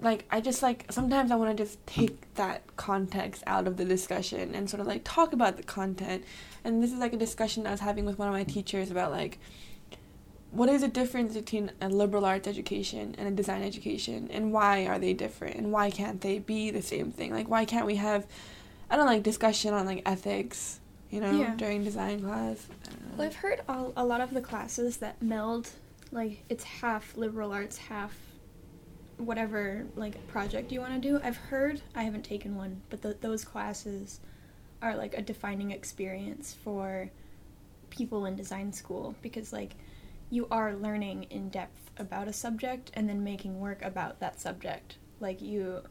like 0.00 0.24
I 0.30 0.40
just 0.40 0.62
like 0.62 0.86
sometimes 0.90 1.30
I 1.30 1.36
want 1.36 1.56
to 1.56 1.62
just 1.64 1.84
take 1.86 2.32
that 2.34 2.62
context 2.76 3.42
out 3.46 3.66
of 3.66 3.76
the 3.76 3.84
discussion 3.84 4.54
and 4.54 4.70
sort 4.70 4.80
of 4.80 4.86
like 4.86 5.02
talk 5.04 5.32
about 5.32 5.56
the 5.56 5.62
content. 5.64 6.24
And 6.64 6.82
this 6.82 6.92
is 6.92 6.98
like 6.98 7.12
a 7.12 7.16
discussion 7.16 7.66
I 7.66 7.72
was 7.72 7.80
having 7.80 8.04
with 8.04 8.18
one 8.18 8.28
of 8.28 8.34
my 8.34 8.44
teachers 8.44 8.90
about 8.90 9.10
like 9.10 9.38
what 10.50 10.68
is 10.68 10.80
the 10.80 10.88
difference 10.88 11.34
between 11.34 11.70
a 11.80 11.88
liberal 11.88 12.24
arts 12.24 12.48
education 12.48 13.14
and 13.18 13.28
a 13.28 13.30
design 13.30 13.62
education 13.62 14.28
and 14.32 14.52
why 14.52 14.86
are 14.86 14.98
they 14.98 15.12
different 15.12 15.56
and 15.56 15.70
why 15.72 15.90
can't 15.90 16.20
they 16.22 16.38
be 16.38 16.70
the 16.70 16.80
same 16.82 17.10
thing? 17.10 17.32
Like 17.32 17.48
why 17.48 17.64
can't 17.64 17.84
we 17.86 17.96
have 17.96 18.26
I 18.90 18.96
don't 18.96 19.06
like 19.06 19.22
discussion 19.22 19.74
on 19.74 19.84
like 19.84 20.02
ethics, 20.06 20.80
you 21.10 21.20
know, 21.20 21.32
Yeah. 21.38 21.54
during 21.56 21.84
design 21.84 22.22
class. 22.22 22.66
Well, 23.16 23.26
I've 23.26 23.34
heard 23.36 23.60
all, 23.68 23.92
a 23.96 24.04
lot 24.04 24.20
of 24.20 24.32
the 24.32 24.40
classes 24.40 24.98
that 24.98 25.20
meld, 25.20 25.68
like 26.12 26.44
it's 26.48 26.64
half 26.64 27.16
liberal 27.16 27.52
arts, 27.52 27.76
half 27.76 28.16
whatever 29.18 29.86
like 29.96 30.26
project 30.28 30.72
you 30.72 30.80
want 30.80 30.94
to 30.94 31.08
do. 31.08 31.20
I've 31.22 31.36
heard 31.36 31.80
I 31.94 32.02
haven't 32.04 32.24
taken 32.24 32.54
one, 32.56 32.80
but 32.90 33.02
th 33.02 33.16
those 33.20 33.44
classes 33.44 34.20
are 34.80 34.96
like 34.96 35.14
a 35.14 35.22
defining 35.22 35.70
experience 35.72 36.56
for 36.64 37.10
people 37.90 38.26
in 38.26 38.36
design 38.36 38.72
school 38.72 39.14
because 39.22 39.52
like 39.52 39.74
you 40.30 40.46
are 40.50 40.74
learning 40.74 41.24
in 41.30 41.48
depth 41.48 41.90
about 41.98 42.28
a 42.28 42.32
subject 42.32 42.90
and 42.94 43.08
then 43.08 43.24
making 43.24 43.58
work 43.58 43.82
about 43.82 44.20
that 44.20 44.40
subject. 44.40 44.98
Like 45.20 45.40
you, 45.42 45.82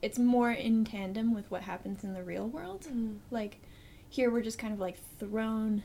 it's 0.00 0.18
more 0.18 0.52
in 0.52 0.84
tandem 0.84 1.34
with 1.34 1.50
what 1.50 1.62
happens 1.62 2.04
in 2.04 2.14
the 2.14 2.22
real 2.22 2.46
world 2.46 2.82
Mm. 2.82 3.18
like 3.30 3.60
here 4.10 4.30
we're 4.30 4.42
just 4.42 4.58
kind 4.58 4.72
of 4.72 4.78
like 4.80 4.96
thrown 5.18 5.82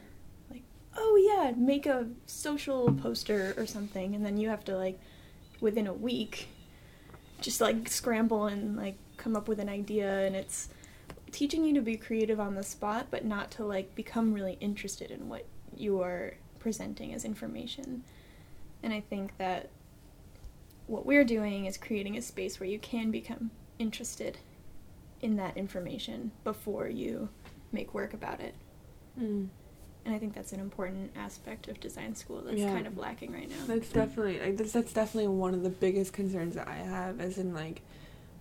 like 0.52 0.64
oh 0.98 1.16
yeah 1.30 1.52
make 1.58 1.86
a 1.86 2.08
social 2.26 2.92
poster 2.94 3.54
or 3.58 3.66
something 3.66 4.14
and 4.16 4.26
then 4.26 4.38
you 4.38 4.50
have 4.50 4.64
to 4.66 4.78
like 4.78 5.00
within 5.62 5.88
a 5.88 5.94
week 5.94 6.48
just 7.42 7.62
like 7.62 7.88
scramble 7.88 8.46
and 8.46 8.76
like 8.76 8.98
come 9.18 9.36
up 9.36 9.48
with 9.48 9.60
an 9.60 9.70
idea 9.70 10.26
and 10.26 10.36
it's 10.36 10.70
teaching 11.32 11.64
you 11.64 11.74
to 11.74 11.82
be 11.82 11.96
creative 11.96 12.40
on 12.40 12.56
the 12.56 12.64
spot 12.64 13.08
but 13.12 13.24
not 13.24 13.52
to 13.52 13.64
like 13.64 13.94
become 13.96 14.34
really 14.34 14.58
interested 14.60 15.12
in 15.12 15.30
what 15.30 15.46
you 15.76 16.02
are 16.02 16.34
presenting 16.60 17.14
as 17.14 17.24
information 17.24 18.04
and 18.82 18.94
i 18.94 19.00
think 19.00 19.38
that 19.38 19.70
what 20.88 21.06
we're 21.06 21.24
doing 21.24 21.66
is 21.66 21.78
creating 21.78 22.18
a 22.18 22.22
space 22.22 22.60
where 22.60 22.68
you 22.68 22.80
can 22.80 23.12
become 23.12 23.52
interested 23.78 24.40
in 25.22 25.36
that 25.36 25.56
information 25.56 26.32
before 26.44 26.88
you 26.88 27.30
make 27.72 27.94
work 27.94 28.14
about 28.14 28.40
it. 28.40 28.56
Mm. 29.20 29.50
And 30.06 30.16
I 30.16 30.18
think 30.18 30.34
that's 30.34 30.54
an 30.54 30.60
important 30.60 31.12
aspect 31.16 31.68
of 31.68 31.80
design 31.80 32.16
school 32.16 32.42
that's 32.42 32.58
Yeah. 32.58 32.72
kind 32.74 32.88
of 32.88 32.98
lacking 32.98 33.32
right 33.34 33.50
now. 33.50 33.56
That's 33.68 33.90
definitely 33.90 34.40
like 34.40 34.58
that's, 34.58 34.72
that's 34.72 34.94
definitely 34.94 35.28
one 35.28 35.54
of 35.54 35.62
the 35.64 35.70
biggest 35.70 36.14
concerns 36.14 36.56
that 36.56 36.68
I 36.68 36.76
have, 36.78 37.20
as 37.20 37.38
in 37.38 37.54
like 37.54 37.82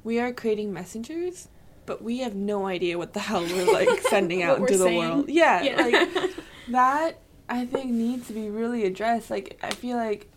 we 0.04 0.18
are 0.20 0.32
creating 0.32 0.72
messengers, 0.72 1.48
but 1.84 2.02
we 2.02 2.18
have 2.20 2.34
no 2.34 2.66
idea 2.66 2.96
what 2.96 3.12
the 3.12 3.20
hell 3.20 3.42
we're 3.42 3.72
like 3.72 3.88
sending 4.08 4.42
out 4.42 4.58
into 4.58 4.74
the 4.78 4.84
saying. 4.84 4.98
world. 4.98 5.28
Yeah, 5.28 5.62
Yeah. 5.62 5.82
like 5.82 6.30
that 6.68 7.18
I 7.48 7.66
think 7.66 7.90
needs 7.90 8.28
to 8.28 8.32
be 8.32 8.48
really 8.48 8.84
addressed. 8.84 9.28
Like 9.30 9.58
I 9.62 9.70
feel 9.70 9.96
like 9.96 10.30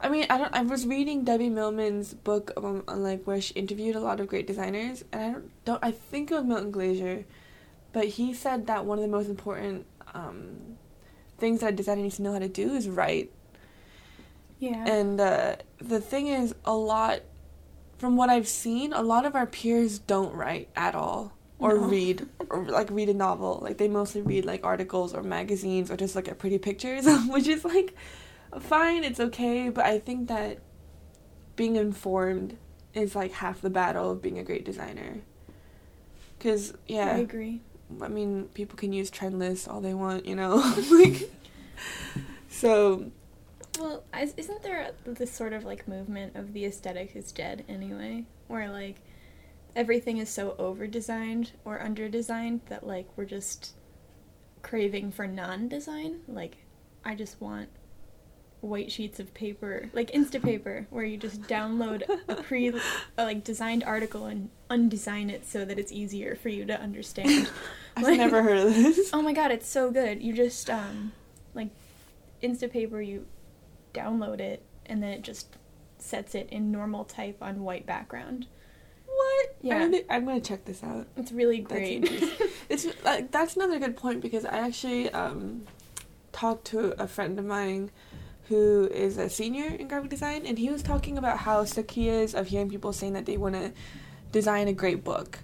I 0.00 0.08
mean, 0.08 0.26
I 0.30 0.38
don't 0.38 0.54
I 0.54 0.62
was 0.62 0.86
reading 0.86 1.24
Debbie 1.24 1.50
Millman's 1.50 2.14
book 2.14 2.52
um, 2.56 2.84
on 2.88 3.02
like 3.02 3.24
where 3.24 3.40
she 3.40 3.52
interviewed 3.54 3.96
a 3.96 4.00
lot 4.00 4.18
of 4.20 4.28
great 4.28 4.46
designers 4.46 5.04
and 5.12 5.22
I 5.22 5.32
don't, 5.32 5.64
don't 5.64 5.84
I 5.84 5.90
think 5.90 6.30
it 6.30 6.34
was 6.34 6.44
Milton 6.44 6.70
Glaser, 6.70 7.24
but 7.92 8.06
he 8.06 8.32
said 8.32 8.66
that 8.68 8.84
one 8.86 8.98
of 8.98 9.02
the 9.02 9.08
most 9.08 9.28
important 9.28 9.84
um, 10.14 10.76
things 11.38 11.60
that 11.60 11.72
a 11.74 11.76
designer 11.76 12.02
needs 12.02 12.16
to 12.16 12.22
know 12.22 12.32
how 12.32 12.38
to 12.40 12.48
do 12.48 12.74
is 12.74 12.88
write. 12.88 13.32
yeah. 14.58 14.84
And 14.86 15.20
uh, 15.20 15.56
the 15.80 16.00
thing 16.00 16.26
is, 16.28 16.54
a 16.64 16.74
lot, 16.74 17.20
from 17.98 18.16
what 18.16 18.28
I've 18.30 18.48
seen, 18.48 18.92
a 18.92 19.02
lot 19.02 19.24
of 19.24 19.34
our 19.34 19.46
peers 19.46 19.98
don't 19.98 20.34
write 20.34 20.68
at 20.76 20.94
all 20.94 21.32
or 21.58 21.74
No. 21.74 21.86
read 21.88 22.26
or 22.50 22.64
like 22.66 22.90
read 22.90 23.08
a 23.08 23.14
novel. 23.14 23.58
Like 23.62 23.78
they 23.78 23.88
mostly 23.88 24.22
read 24.22 24.44
like 24.44 24.64
articles 24.64 25.14
or 25.14 25.22
magazines 25.22 25.90
or 25.90 25.96
just 25.96 26.14
look 26.16 26.28
at 26.28 26.38
pretty 26.38 26.58
pictures, 26.58 27.06
which 27.28 27.46
is 27.48 27.64
like 27.64 27.94
fine, 28.60 29.04
it's 29.04 29.20
okay. 29.20 29.68
But 29.68 29.84
I 29.86 29.98
think 29.98 30.28
that 30.28 30.58
being 31.56 31.76
informed 31.76 32.56
is 32.94 33.14
like 33.16 33.32
half 33.32 33.60
the 33.60 33.70
battle 33.70 34.10
of 34.12 34.22
being 34.22 34.38
a 34.38 34.44
great 34.44 34.64
designer. 34.64 35.22
Cause 36.40 36.72
yeah, 36.86 37.16
I 37.16 37.18
agree. 37.18 37.62
I 38.02 38.08
mean, 38.08 38.48
people 38.54 38.76
can 38.76 38.92
use 38.92 39.10
trend 39.10 39.38
lists 39.38 39.66
all 39.68 39.80
they 39.80 39.94
want, 39.94 40.26
you 40.26 40.34
know. 40.34 40.56
like, 40.90 41.30
so 42.48 43.10
Well, 43.78 44.04
is- 44.18 44.34
isn't 44.36 44.62
there 44.62 44.92
this 45.04 45.32
sort 45.32 45.52
of 45.52 45.64
like 45.64 45.88
movement 45.88 46.36
of 46.36 46.52
the 46.52 46.64
aesthetic 46.64 47.14
is 47.16 47.32
dead 47.32 47.64
anyway, 47.68 48.24
where 48.46 48.70
like 48.70 48.96
everything 49.76 50.18
is 50.18 50.28
so 50.28 50.54
over 50.58 50.86
designed 50.86 51.52
or 51.64 51.80
under 51.80 52.08
designed 52.08 52.60
that 52.68 52.86
like 52.86 53.06
we're 53.16 53.24
just 53.24 53.74
craving 54.62 55.12
for 55.12 55.26
non 55.26 55.68
design? 55.68 56.20
Like, 56.28 56.58
I 57.04 57.14
just 57.14 57.40
want 57.40 57.68
white 58.60 58.90
sheets 58.90 59.20
of 59.20 59.32
paper, 59.34 59.88
like 59.92 60.10
Instapaper, 60.12 60.86
where 60.90 61.04
you 61.04 61.16
just 61.16 61.42
download 61.42 62.02
a 62.28 62.34
pre 62.36 62.68
a, 62.68 62.80
like 63.24 63.44
designed 63.44 63.84
article 63.84 64.26
and 64.26 64.50
undesign 64.70 65.30
it 65.30 65.46
so 65.46 65.64
that 65.64 65.78
it's 65.78 65.92
easier 65.92 66.34
for 66.36 66.48
you 66.48 66.64
to 66.66 66.80
understand. 66.80 67.50
I've 67.96 68.04
Like- 68.04 68.18
never 68.18 68.42
heard 68.42 68.58
of 68.58 68.74
this. 68.74 69.10
Oh 69.12 69.22
my 69.22 69.32
god, 69.32 69.50
it's 69.52 69.68
so 69.68 69.90
good. 69.90 70.22
You 70.22 70.32
just 70.32 70.68
um 70.70 71.12
like 71.54 71.68
Instapaper 72.42 73.04
you 73.06 73.26
download 73.94 74.40
it 74.40 74.62
and 74.86 75.02
then 75.02 75.10
it 75.10 75.22
just 75.22 75.56
sets 75.98 76.34
it 76.34 76.48
in 76.50 76.70
normal 76.70 77.04
type 77.04 77.38
on 77.42 77.62
white 77.64 77.86
background. 77.86 78.46
What? 79.06 79.56
Yeah. 79.62 79.76
I'm 79.76 79.90
gonna, 79.90 80.02
I'm 80.10 80.24
gonna 80.24 80.40
check 80.40 80.64
this 80.64 80.82
out. 80.84 81.06
It's 81.16 81.32
really 81.32 81.60
That's 81.60 81.72
great. 81.72 82.04
interesting. 82.04 82.46
It's 82.68 82.86
like 83.04 83.30
that's 83.30 83.56
another 83.56 83.78
good 83.78 83.96
point 83.96 84.20
because 84.20 84.44
I 84.44 84.58
actually 84.58 85.10
um, 85.10 85.62
talked 86.32 86.66
to 86.66 86.90
a 87.02 87.08
friend 87.08 87.38
of 87.38 87.46
mine 87.46 87.90
who 88.48 88.88
is 88.92 89.18
a 89.18 89.28
senior 89.28 89.66
in 89.66 89.88
graphic 89.88 90.10
design, 90.10 90.46
and 90.46 90.58
he 90.58 90.70
was 90.70 90.82
talking 90.82 91.18
about 91.18 91.38
how 91.38 91.64
sick 91.64 91.90
he 91.92 92.08
is 92.08 92.34
of 92.34 92.48
hearing 92.48 92.68
people 92.70 92.92
saying 92.92 93.12
that 93.12 93.26
they 93.26 93.36
want 93.36 93.54
to 93.54 93.72
design 94.32 94.68
a 94.68 94.72
great 94.72 95.04
book, 95.04 95.40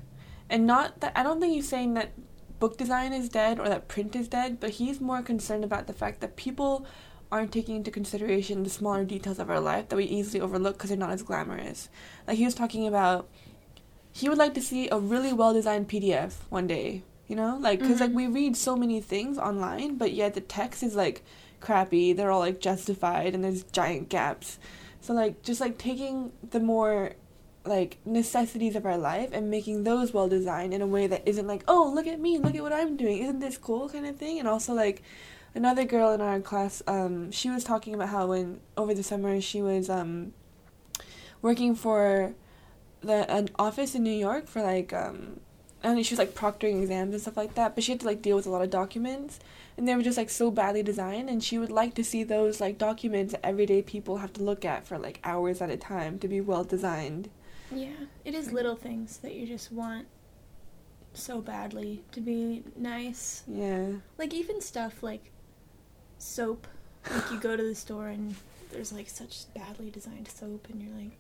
and 0.50 0.66
not 0.66 1.00
that 1.00 1.12
I 1.16 1.23
don't 1.23 1.40
think 1.40 1.54
he's 1.54 1.68
saying 1.68 1.94
that 1.94 2.12
book 2.61 2.76
design 2.78 3.12
is 3.12 3.28
dead 3.28 3.58
or 3.61 3.68
that 3.68 3.88
print 3.88 4.14
is 4.16 4.28
dead, 4.28 4.58
but 4.61 4.70
he's 4.70 5.00
more 5.00 5.23
concerned 5.23 5.64
about 5.64 5.87
the 5.87 5.92
fact 5.92 6.20
that 6.20 6.37
people 6.37 6.87
aren't 7.32 7.52
taking 7.52 7.76
into 7.76 7.90
consideration 7.90 8.62
the 8.62 8.70
smaller 8.70 9.04
details 9.04 9.38
of 9.38 9.50
our 9.50 9.61
life 9.61 9.88
that 9.88 9.96
we 9.96 10.04
easily 10.04 10.40
overlook 10.40 10.75
because 10.75 10.88
they're 10.90 10.99
not 10.99 11.11
as 11.11 11.23
glamorous. 11.23 11.88
Like 12.28 12.38
he 12.38 12.44
was 12.44 12.54
talking 12.54 12.87
about 12.87 13.28
he 14.12 14.28
would 14.28 14.38
like 14.38 14.54
to 14.54 14.61
see 14.62 14.88
a 14.88 14.99
really 14.99 15.32
well 15.32 15.52
designed 15.52 15.88
PDF 15.88 16.34
one 16.49 16.68
day, 16.68 17.02
you 17.26 17.34
know? 17.34 17.58
Like 17.61 17.80
cuz 17.80 17.99
like 18.00 18.11
Mhm. 18.11 18.14
we 18.14 18.26
read 18.28 18.56
so 18.56 18.76
many 18.76 19.00
things 19.00 19.37
online, 19.37 19.96
but 19.96 20.12
yet 20.12 20.34
the 20.34 20.40
text 20.40 20.82
is 20.84 20.94
like 20.94 21.25
crappy. 21.64 22.12
They're 22.12 22.30
all 22.30 22.40
like 22.40 22.61
justified 22.61 23.35
and 23.35 23.42
there's 23.42 23.64
giant 23.64 24.09
gaps. 24.09 24.59
So 25.00 25.12
like 25.14 25.42
just 25.42 25.61
like 25.61 25.78
taking 25.78 26.33
the 26.50 26.61
more 26.61 27.12
like 27.64 27.99
necessities 28.04 28.76
of 28.76 28.85
our 28.85 28.99
life 28.99 29.30
and 29.33 29.50
making 29.50 29.85
those 29.85 30.12
well 30.12 30.28
designed 30.28 30.75
in 30.75 30.83
a 30.83 30.87
way 30.87 31.06
that 31.06 31.26
isn't 31.26 31.47
like, 31.47 31.64
"Oh, 31.66 31.90
look 31.94 32.06
at 32.06 32.21
me, 32.21 32.38
look 32.38 32.54
at 32.54 32.62
what 32.62 32.73
I'm 32.73 32.97
doing. 32.97 33.18
Isn't 33.18 33.40
this 33.40 33.56
cool?" 33.56 33.88
kind 33.88 34.06
of 34.06 34.16
thing. 34.16 34.38
And 34.38 34.47
also 34.47 34.75
like 34.75 35.02
another 35.54 35.85
girl 35.85 36.12
in 36.12 36.21
our 36.21 36.40
class 36.40 36.83
um 36.87 37.30
she 37.30 37.49
was 37.49 37.62
talking 37.64 37.94
about 37.94 38.09
how 38.09 38.26
when 38.26 38.61
over 38.76 38.92
the 38.92 39.04
summer 39.04 39.40
she 39.40 39.62
was 39.62 39.88
um 39.88 40.33
working 41.42 41.75
for 41.76 42.35
the 43.02 43.30
an 43.30 43.49
office 43.56 43.94
in 43.94 44.02
New 44.02 44.18
York 44.28 44.49
for 44.49 44.62
like 44.62 44.92
um 44.92 45.40
Don't 45.84 46.02
she 46.02 46.14
was 46.14 46.18
like 46.18 46.34
proctoring 46.34 46.80
exams 46.80 47.12
and 47.12 47.20
stuff 47.20 47.36
like 47.36 47.54
that, 47.56 47.74
but 47.74 47.84
she 47.84 47.92
had 47.92 48.00
to 48.00 48.06
like 48.06 48.22
deal 48.22 48.36
with 48.36 48.46
a 48.46 48.50
lot 48.50 48.62
of 48.62 48.70
documents 48.70 49.38
and 49.76 49.86
they 49.86 49.94
were 49.94 50.02
just 50.02 50.16
like 50.16 50.30
so 50.30 50.50
badly 50.50 50.82
designed 50.82 51.28
and 51.28 51.44
she 51.44 51.58
would 51.58 51.70
like 51.70 51.94
to 51.94 52.02
see 52.02 52.24
those 52.24 52.58
like 52.60 52.78
documents 52.78 53.32
that 53.32 53.44
everyday 53.44 53.82
people 53.82 54.16
have 54.16 54.32
to 54.32 54.42
look 54.42 54.64
at 54.64 54.86
for 54.86 54.98
like 54.98 55.20
hours 55.24 55.60
at 55.60 55.68
a 55.70 55.76
time 55.76 56.18
to 56.18 56.26
be 56.26 56.40
well 56.40 56.64
designed. 56.64 57.28
yeah, 57.70 58.06
it 58.24 58.34
is 58.34 58.50
little 58.50 58.76
things 58.76 59.18
that 59.18 59.34
you 59.34 59.46
just 59.46 59.70
want 59.70 60.06
so 61.12 61.40
badly 61.40 62.02
to 62.12 62.20
be 62.20 62.62
nice. 62.76 63.42
Yeah. 63.46 63.88
Like 64.16 64.32
even 64.32 64.60
stuff 64.60 65.02
like 65.02 65.30
soap. 66.18 66.66
Like 67.10 67.30
you 67.30 67.38
go 67.38 67.56
to 67.56 67.62
the 67.62 67.74
store 67.74 68.08
and 68.08 68.34
there's 68.72 68.92
like 68.92 69.10
such 69.10 69.52
badly 69.54 69.90
designed 69.90 70.28
soap 70.28 70.66
and 70.70 70.80
you're 70.82 70.96
like, 70.96 71.18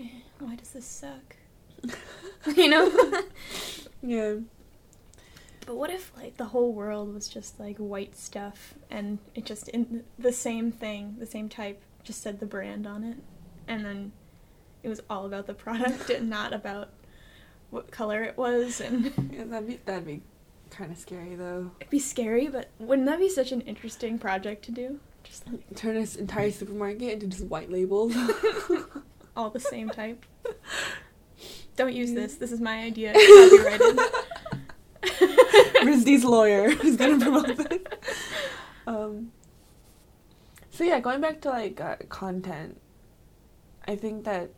eh, 0.00 0.20
why 0.38 0.54
does 0.56 0.70
this 0.70 0.86
suck? 0.86 1.36
you 2.56 2.68
know? 2.68 2.90
Yeah. 4.04 4.34
But 5.64 5.76
what 5.76 5.90
if 5.90 6.10
like 6.16 6.36
the 6.38 6.46
whole 6.46 6.72
world 6.72 7.14
was 7.14 7.28
just 7.28 7.60
like 7.60 7.76
white 7.76 8.16
stuff 8.16 8.74
and 8.90 9.18
it 9.36 9.44
just 9.44 9.68
in 9.68 10.02
the 10.18 10.32
same 10.32 10.72
thing, 10.72 11.14
the 11.20 11.26
same 11.26 11.48
type, 11.48 11.80
just 12.02 12.20
said 12.20 12.40
the 12.40 12.46
brand 12.46 12.84
on 12.84 13.04
it, 13.04 13.18
and 13.68 13.84
then 13.84 14.10
it 14.82 14.88
was 14.88 15.00
all 15.08 15.24
about 15.24 15.46
the 15.46 15.54
product 15.54 16.10
and 16.10 16.28
not 16.28 16.52
about 16.52 16.88
what 17.70 17.92
color 17.92 18.24
it 18.24 18.36
was, 18.36 18.80
and 18.80 19.12
Yeah, 19.32 19.44
that'd 19.44 19.68
be 19.68 19.78
that'd 19.84 20.04
be 20.04 20.20
kind 20.70 20.90
of 20.90 20.98
scary 20.98 21.36
though. 21.36 21.70
it'd 21.78 21.90
be 21.90 22.00
scary. 22.00 22.48
But 22.48 22.70
wouldn't 22.80 23.06
that 23.06 23.20
be 23.20 23.28
such 23.28 23.52
an 23.52 23.60
interesting 23.60 24.18
project 24.18 24.64
to 24.64 24.72
do? 24.72 24.98
Just 25.22 25.46
like 25.46 25.76
Turn 25.76 25.94
this 25.94 26.16
entire 26.16 26.50
supermarket 26.50 27.12
into 27.12 27.28
just 27.28 27.44
white 27.44 27.70
labels. 27.70 28.16
all 29.36 29.50
the 29.50 29.60
same 29.60 29.90
type. 29.90 30.26
Don't 31.76 31.94
use 31.94 32.12
this. 32.12 32.36
This 32.36 32.52
is 32.52 32.60
my 32.60 32.82
idea. 32.82 33.12
Copyrighted. 33.14 33.98
RISD's 35.82 36.24
lawyer 36.24 36.70
who's 36.70 36.96
gonna 36.96 37.18
promote 37.18 37.56
this. 37.56 37.78
Um, 38.86 39.32
so 40.70 40.84
yeah, 40.84 41.00
going 41.00 41.20
back 41.20 41.40
to 41.42 41.50
like 41.50 41.80
uh, 41.80 41.96
content, 42.08 42.80
I 43.86 43.96
think 43.96 44.24
that 44.24 44.50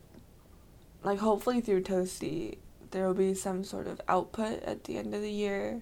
like 1.03 1.19
hopefully 1.19 1.61
through 1.61 1.83
Toasty 1.83 2.57
there 2.91 3.07
will 3.07 3.13
be 3.13 3.33
some 3.33 3.63
sort 3.63 3.87
of 3.87 3.99
output 4.07 4.63
at 4.63 4.85
the 4.85 4.97
end 4.97 5.13
of 5.13 5.21
the 5.21 5.31
year. 5.31 5.81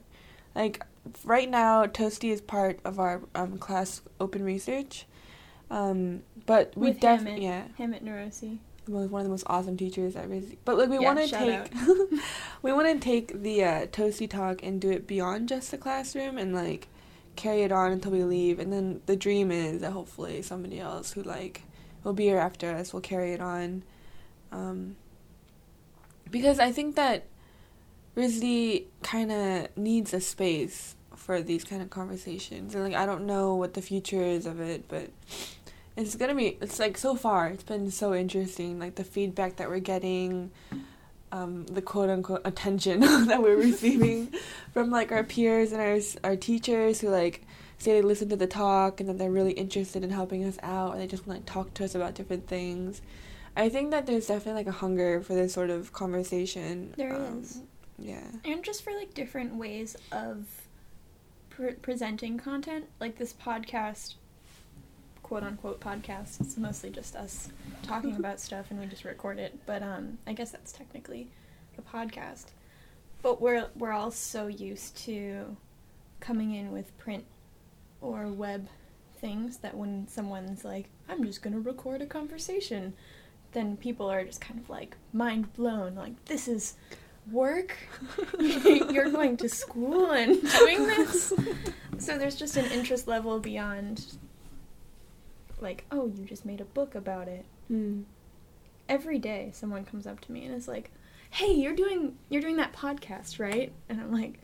Like 0.56 0.84
right 1.24 1.50
now, 1.50 1.86
Toasty 1.86 2.32
is 2.32 2.42
part 2.42 2.80
of 2.86 3.00
our 3.00 3.22
um, 3.36 3.58
class 3.58 4.02
open 4.20 4.44
research, 4.44 5.06
um, 5.70 6.24
but 6.46 6.74
we 6.76 6.92
definitely 6.92 7.46
yeah 7.46 7.66
Hammett 7.78 8.04
Nurosi. 8.04 8.60
Was 8.88 9.10
one 9.10 9.22
of 9.22 9.26
the 9.26 9.32
most 9.32 9.44
awesome 9.48 9.78
teachers 9.78 10.16
at 10.16 10.30
RISD. 10.30 10.58
But 10.66 10.78
like 10.78 10.90
we 10.90 11.00
Yeah, 11.00 11.14
want 11.14 11.20
to 11.20 11.28
take 11.28 11.72
we 12.62 12.72
want 12.74 12.88
to 12.88 13.00
take 13.00 13.42
the 13.42 13.64
uh, 13.64 13.86
Toasty 13.88 14.30
talk 14.30 14.62
and 14.64 14.80
do 14.82 14.92
it 14.92 15.08
beyond 15.08 15.50
just 15.50 15.72
the 15.72 15.78
classroom 15.78 16.38
and 16.38 16.54
like 16.54 16.88
carry 17.36 17.62
it 17.64 17.72
on 17.72 17.92
until 17.92 18.12
we 18.12 18.24
leave. 18.24 18.60
And 18.60 18.72
then 18.72 19.02
the 19.06 19.16
dream 19.16 19.52
is 19.52 19.82
that 19.82 19.92
hopefully 19.92 20.42
somebody 20.42 20.80
else 20.80 21.14
who 21.14 21.24
like 21.24 21.64
will 22.04 22.14
be 22.14 22.26
here 22.26 22.38
after 22.40 22.70
us 22.72 22.94
will 22.94 23.02
carry 23.02 23.32
it 23.34 23.42
on. 23.42 23.84
Um, 24.52 24.96
because 26.30 26.60
I 26.60 26.72
think 26.72 26.96
that 26.96 27.26
RISD 28.16 28.86
kind 29.02 29.32
of 29.32 29.78
needs 29.78 30.14
a 30.14 30.22
space 30.22 30.96
for 31.16 31.42
these 31.42 31.64
kind 31.64 31.82
of 31.82 31.90
conversations. 31.90 32.76
And 32.76 32.84
like 32.84 32.94
I 32.96 33.06
don't 33.06 33.26
know 33.26 33.56
what 33.56 33.74
the 33.74 33.82
future 33.82 34.22
is 34.22 34.46
of 34.46 34.60
it, 34.60 34.86
but 34.88 35.10
it's 35.96 36.16
gonna 36.16 36.36
be 36.36 36.58
it's 36.62 36.80
like 36.80 36.98
so 36.98 37.16
far 37.16 37.48
it's 37.48 37.64
been 37.64 37.92
so 37.92 38.14
interesting 38.14 38.80
like 38.80 38.96
the 38.96 39.04
feedback 39.04 39.58
that 39.58 39.70
we're 39.70 39.80
getting 39.80 40.52
um, 41.32 41.66
the 41.66 41.82
quote 41.82 42.10
unquote 42.10 42.42
attention 42.46 43.00
that 43.28 43.42
we're 43.42 43.58
receiving 43.58 44.32
from 44.74 44.92
like 44.92 45.12
our 45.12 45.24
peers 45.24 45.72
and 45.72 45.82
our 45.82 46.00
our 46.24 46.36
teachers 46.36 47.02
who 47.02 47.10
like 47.10 47.46
say 47.80 47.94
they 47.94 48.02
listen 48.02 48.30
to 48.30 48.36
the 48.36 48.48
talk 48.48 49.00
and 49.00 49.10
that 49.10 49.18
they're 49.18 49.32
really 49.32 49.52
interested 49.54 50.04
in 50.04 50.10
helping 50.12 50.44
us 50.46 50.58
out 50.64 50.96
or 50.96 50.98
they 50.98 51.08
just 51.08 51.28
want 51.28 51.46
to 51.46 51.52
like, 51.52 51.54
talk 51.66 51.74
to 51.74 51.84
us 51.84 51.96
about 51.96 52.14
different 52.14 52.48
things 52.48 53.02
i 53.58 53.68
think 53.68 53.92
that 53.92 54.06
there's 54.06 54.28
definitely 54.28 54.60
like 54.62 54.68
a 54.68 54.78
hunger 54.78 55.22
for 55.22 55.34
this 55.34 55.54
sort 55.54 55.70
of 55.70 55.92
conversation 55.92 56.94
There 56.98 57.16
um, 57.16 57.42
is. 57.42 57.62
yeah 57.98 58.24
and 58.46 58.64
just 58.64 58.84
for 58.84 58.94
like 58.94 59.14
different 59.14 59.56
ways 59.56 59.96
of 60.12 60.46
pre- 61.50 61.74
presenting 61.74 62.38
content 62.38 62.86
like 63.00 63.18
this 63.18 63.34
podcast 63.34 64.16
quote 65.24 65.44
unquote 65.44 65.80
podcast. 65.80 66.40
It's 66.42 66.58
mostly 66.58 66.90
just 66.90 67.16
us 67.16 67.50
talking 67.82 68.16
about 68.20 68.40
stuff 68.40 68.68
and 68.70 68.80
we 68.80 68.86
just 68.86 69.06
record 69.06 69.40
it. 69.40 69.58
But 69.66 69.82
um 69.82 70.18
i 70.28 70.34
guess 70.34 70.52
that's 70.52 70.72
technically 70.72 71.30
a 71.78 71.82
podcast. 71.82 72.46
But 73.22 73.42
we're 73.42 73.68
we're 73.76 73.92
all 73.92 74.12
so 74.12 74.48
used 74.48 74.98
to 75.06 75.58
coming 76.20 76.54
in 76.54 76.72
with 76.72 76.98
print 76.98 77.26
or 78.02 78.28
web 78.28 78.68
things 79.18 79.58
that 79.58 79.76
when 79.76 80.06
someone's 80.10 80.66
like 80.66 80.90
i'm 81.08 81.24
just 81.24 81.42
going 81.42 81.54
to 81.54 81.60
record 81.60 82.02
a 82.02 82.06
conversation 82.06 82.94
then 83.54 83.78
people 83.78 84.10
are 84.12 84.24
just 84.26 84.42
kind 84.42 84.60
of 84.60 84.70
like 84.70 84.98
mind 85.14 85.54
blown 85.54 85.96
like 85.96 86.26
this 86.26 86.48
is 86.48 86.76
work? 87.32 87.76
You're 88.40 89.12
going 89.12 89.38
to 89.38 89.50
school 89.50 90.12
and 90.12 90.42
doing 90.42 90.88
this? 90.88 91.34
So 92.00 92.18
there's 92.18 92.36
just 92.36 92.58
an 92.58 92.66
interest 92.72 93.08
level 93.08 93.40
beyond 93.40 94.04
like 95.64 95.86
oh 95.92 96.12
you 96.16 96.26
just 96.26 96.46
made 96.46 96.62
a 96.62 96.66
book 96.66 96.96
about 96.96 97.28
it. 97.28 97.46
Mm. 97.72 98.04
every 98.90 99.18
day 99.18 99.50
someone 99.54 99.86
comes 99.86 100.06
up 100.06 100.20
to 100.22 100.32
me 100.32 100.46
and 100.46 100.54
is 100.54 100.68
like 100.68 100.92
hey 101.32 101.52
you're 101.54 101.76
doing 101.76 102.18
you're 102.30 102.42
doing 102.42 102.58
that 102.58 102.74
podcast 102.74 103.40
right? 103.40 103.72
And 103.90 104.00
i'm 104.02 104.12
like 104.12 104.40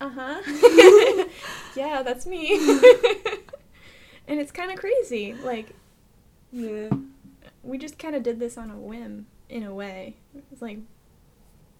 uh-huh. 0.00 0.42
Yeah 1.76 2.02
that's 2.02 2.26
me. 2.26 2.58
And 4.28 4.40
it's 4.40 4.52
kind 4.52 4.70
of 4.70 4.78
crazy 4.78 5.34
like 5.34 5.74
yeah. 6.52 6.88
we 7.62 7.76
just 7.76 7.98
kind 7.98 8.14
of 8.14 8.22
did 8.22 8.38
this 8.38 8.56
on 8.56 8.70
a 8.70 8.76
whim 8.76 9.26
in 9.48 9.64
a 9.64 9.74
way. 9.74 10.16
It 10.34 10.44
was 10.50 10.62
like 10.62 10.78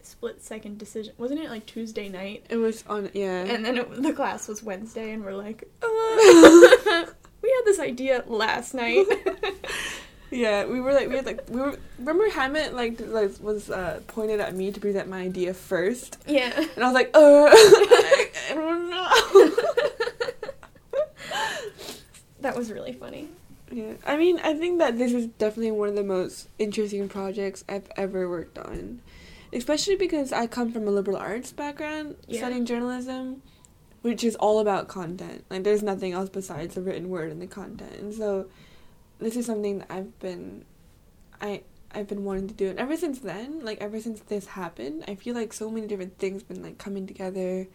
split 0.03 0.43
second 0.43 0.79
decision 0.79 1.15
wasn't 1.17 1.41
it 1.41 1.49
like 1.49 1.65
tuesday 1.67 2.09
night? 2.09 2.45
It 2.51 2.57
was 2.57 2.85
on 2.89 3.11
yeah. 3.15 3.45
And 3.45 3.65
then 3.65 3.79
it, 3.79 4.03
the 4.03 4.13
class 4.13 4.49
was 4.49 4.63
wednesday 4.63 5.13
and 5.13 5.25
we're 5.25 5.35
like 5.35 5.69
uh, 5.83 7.07
had 7.63 7.73
this 7.73 7.79
idea 7.81 8.25
last 8.27 8.75
night. 8.75 9.07
Yeah, 10.35 10.65
we 10.65 10.81
were 10.81 10.95
like 10.95 11.11
we 11.11 11.17
had 11.17 11.27
like 11.27 11.43
we 11.51 11.61
were 11.61 11.79
remember 11.99 12.27
Hammett 12.31 12.73
like 12.73 12.99
like 13.01 13.39
was 13.43 13.69
uh, 13.69 14.01
pointed 14.07 14.41
at 14.41 14.55
me 14.55 14.73
to 14.73 14.81
present 14.81 15.07
my 15.07 15.21
idea 15.21 15.53
first, 15.53 16.17
yeah. 16.27 16.51
And 16.75 16.83
I 16.83 16.87
was 16.87 16.95
like, 16.95 17.11
uh, 17.15 17.19
I, 17.53 18.31
I 18.51 18.55
don't 18.55 18.89
know. 18.89 19.51
that 22.41 22.57
was 22.57 22.73
really 22.73 22.95
funny. 22.95 23.29
Yeah, 23.71 23.93
I 24.07 24.17
mean, 24.17 24.39
I 24.43 24.55
think 24.55 24.79
that 24.79 24.97
this 24.97 25.13
is 25.13 25.27
definitely 25.27 25.73
one 25.73 25.91
of 25.91 25.97
the 25.97 26.03
most 26.03 26.49
interesting 26.59 27.11
projects 27.11 27.63
I've 27.69 27.91
ever 27.99 28.27
worked 28.27 28.57
on, 28.57 29.01
especially 29.53 29.97
because 29.97 30.33
I 30.33 30.47
come 30.47 30.73
from 30.73 30.89
a 30.89 30.91
liberal 30.91 31.19
arts 31.19 31.53
background, 31.53 32.17
Yeah. 32.27 32.39
studying 32.39 32.65
journalism, 32.65 33.43
which 34.03 34.23
is 34.25 34.37
all 34.37 34.59
about 34.61 34.89
content. 34.89 35.45
Like, 35.51 35.65
there's 35.65 35.83
nothing 35.83 36.13
else 36.13 36.29
besides 36.29 36.75
the 36.75 36.83
written 36.83 37.09
word 37.09 37.31
and 37.33 37.41
the 37.41 37.47
content, 37.47 37.95
and 37.99 38.13
so 38.15 38.47
this 39.19 39.37
is 39.37 39.47
something 39.47 39.79
that 39.79 39.91
I've 39.91 40.19
been, 40.21 40.65
I 41.41 41.63
I've 41.95 42.09
been 42.09 42.25
wanting 42.25 42.49
to 42.49 42.55
do, 42.55 42.69
and 42.71 42.79
ever 42.79 42.97
since 42.97 43.19
then, 43.21 43.65
like 43.65 43.79
ever 43.81 44.01
since 44.01 44.21
this 44.21 44.47
happened, 44.47 45.05
I 45.09 45.15
feel 45.15 45.35
like 45.35 45.53
so 45.53 45.71
many 45.71 45.87
different 45.87 46.19
things 46.19 46.43
been 46.43 46.63
like 46.63 46.79
coming 46.79 47.07
together, 47.07 47.69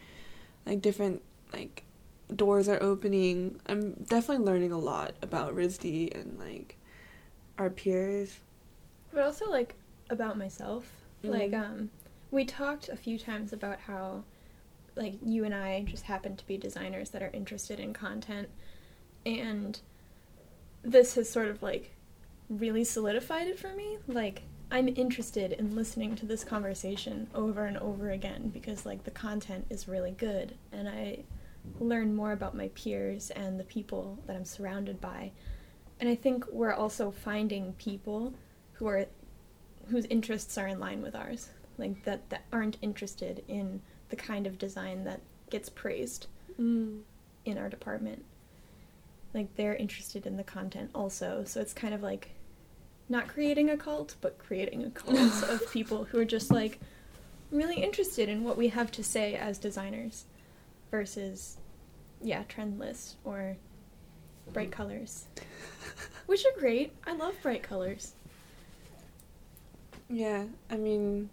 like 0.66 0.82
different 0.82 1.22
like 1.54 1.84
doors 2.36 2.68
are 2.68 2.82
opening. 2.82 3.60
I'm 3.68 3.94
definitely 4.10 4.44
learning 4.46 4.72
a 4.72 4.80
lot 4.80 5.14
about 5.22 5.56
RISD 5.56 6.14
and 6.20 6.38
like 6.40 6.78
our 7.58 7.70
peers. 7.70 8.40
but 9.14 9.24
also 9.24 9.50
like 9.50 9.76
about 10.10 10.38
myself 10.38 10.92
like 11.24 11.52
Mhm. 11.52 11.64
um 11.66 11.90
we 12.32 12.44
talked 12.46 12.90
a 12.90 12.96
few 12.98 13.18
times 13.18 13.54
about 13.54 13.80
how 13.80 14.24
like 14.98 15.16
you 15.24 15.46
and 15.46 15.54
I 15.54 15.84
just 15.84 16.04
happen 16.04 16.36
to 16.36 16.48
be 16.48 16.58
designers 16.58 17.12
that 17.12 17.24
are 17.24 17.32
interested 17.34 17.80
in 17.80 17.94
content 17.94 18.50
and 19.26 19.80
this 20.84 21.16
has 21.16 21.30
sort 21.30 21.48
of 21.48 21.62
like 21.62 21.94
really 22.50 22.84
solidified 22.84 23.48
it 23.48 23.60
for 23.60 23.74
me 23.74 23.98
like 24.08 24.44
I'm 24.70 24.90
interested 24.90 25.54
in 25.54 25.76
listening 25.76 26.16
to 26.18 26.26
this 26.26 26.44
conversation 26.44 27.28
over 27.34 27.66
and 27.66 27.78
over 27.78 28.12
again 28.12 28.50
because 28.50 28.86
like 28.86 29.04
the 29.06 29.12
content 29.12 29.66
is 29.70 29.88
really 29.88 30.12
good 30.12 30.56
and 30.74 30.90
I 30.90 31.20
learn 31.80 32.16
more 32.16 32.32
about 32.32 32.56
my 32.56 32.70
peers 32.70 33.30
and 33.32 33.60
the 33.60 33.64
people 33.64 34.20
that 34.26 34.36
I'm 34.36 34.46
surrounded 34.46 35.00
by. 35.00 35.32
And 36.00 36.10
I 36.10 36.16
think 36.16 36.46
we're 36.52 36.74
also 36.74 37.12
finding 37.12 37.74
people 37.74 38.34
who 38.74 38.88
are 38.88 39.06
whose 39.90 40.06
interests 40.06 40.58
are 40.58 40.68
in 40.68 40.80
line 40.80 41.02
with 41.02 41.16
ours, 41.16 41.50
like 41.78 42.04
that 42.04 42.30
that 42.30 42.44
aren't 42.52 42.78
interested 42.82 43.44
in 43.48 43.82
the 44.10 44.16
kind 44.16 44.48
of 44.48 44.58
design 44.58 45.04
that 45.06 45.22
gets 45.50 45.70
praised 45.70 46.28
Mm. 46.60 47.02
in 47.46 47.58
our 47.58 47.70
department. 47.70 48.26
Like 49.34 49.56
they're 49.56 49.76
interested 49.76 50.26
in 50.26 50.38
the 50.38 50.44
content 50.44 50.90
also, 50.96 51.44
so 51.46 51.62
it's 51.62 51.74
kind 51.74 51.94
of 51.94 52.02
like 52.02 52.32
not 53.10 53.28
creating 53.28 53.70
a 53.70 53.78
cult, 53.78 54.16
but 54.22 54.38
creating 54.40 54.84
a 54.84 54.90
cult 54.90 55.44
of 55.50 55.72
people 55.72 56.06
who 56.06 56.20
are 56.20 56.26
just 56.26 56.52
like 56.52 56.80
really 57.52 57.82
interested 57.82 58.28
in 58.28 58.44
what 58.44 58.58
we 58.58 58.70
have 58.70 58.92
to 58.92 59.04
say 59.04 59.36
as 59.36 59.58
designers 59.58 60.26
versus 60.92 61.58
yeah, 62.22 62.44
trend 62.50 62.80
lists 62.80 63.16
or 63.24 63.56
bright 64.52 64.72
colors. 64.72 65.28
Which 66.26 66.44
are 66.46 66.60
great. 66.60 66.92
I 67.06 67.14
love 67.14 67.36
bright 67.44 67.62
colors. 67.62 68.14
Yeah, 70.10 70.46
I 70.70 70.78
mean, 70.78 71.30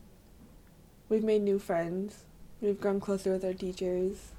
we've 1.09 1.25
made 1.25 1.43
new 1.43 1.59
friends. 1.59 2.25
We've 2.65 2.81
grown 2.81 2.99
closer 2.99 3.33
with 3.33 3.45
our 3.45 3.53
teachers. 3.53 4.33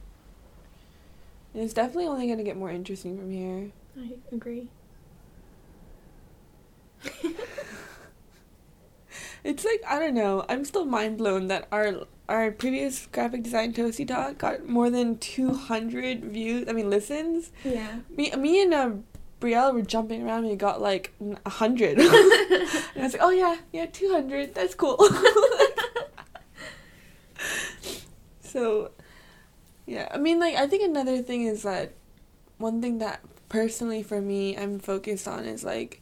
And 1.53 1.63
it's 1.63 1.73
definitely 1.73 2.07
only 2.07 2.25
going 2.25 2.39
to 2.39 2.43
get 2.43 2.57
more 2.57 2.71
interesting 2.71 3.17
from 3.17 3.31
here. 3.31 3.71
I 3.97 4.15
agree. 4.35 4.67
It's 9.45 9.63
like 9.63 9.83
I 9.87 9.99
don't 9.99 10.15
know. 10.15 10.43
I'm 10.49 10.65
still 10.65 10.85
mind 10.85 11.19
blown 11.19 11.47
that 11.47 11.67
our 11.71 12.07
our 12.27 12.49
previous 12.49 13.05
graphic 13.05 13.43
design 13.43 13.73
Toasty 13.73 14.07
talk 14.07 14.39
got 14.39 14.67
more 14.67 14.89
than 14.89 15.19
200 15.19 16.25
views. 16.25 16.67
I 16.67 16.73
mean 16.73 16.89
listens. 16.89 17.51
yeah. 17.63 17.99
Me, 18.09 18.31
me 18.31 18.63
and 18.63 18.73
uh, 18.73 18.89
Brielle 19.39 19.71
were 19.71 19.83
jumping 19.83 20.25
around. 20.25 20.39
and 20.39 20.49
We 20.49 20.55
got 20.55 20.81
like 20.81 21.13
a 21.45 21.49
hundred. 21.51 21.99
and 21.99 22.09
I 22.09 23.01
was 23.03 23.13
like, 23.13 23.21
oh 23.21 23.29
yeah, 23.29 23.57
yeah, 23.71 23.85
200. 23.85 24.55
That's 24.55 24.73
cool. 24.73 24.97
So, 28.55 28.91
yeah. 29.85 30.07
I 30.13 30.17
mean, 30.17 30.39
like 30.39 30.55
I 30.55 30.65
think 30.65 30.83
another 30.83 31.21
thing 31.21 31.43
is 31.43 31.63
that 31.63 31.91
one 32.57 32.81
thing 32.81 32.99
that 32.99 33.19
personally 33.49 34.01
for 34.01 34.21
me 34.21 34.57
I'm 34.57 34.79
focused 34.79 35.27
on 35.27 35.45
is 35.45 35.63
like 35.63 36.01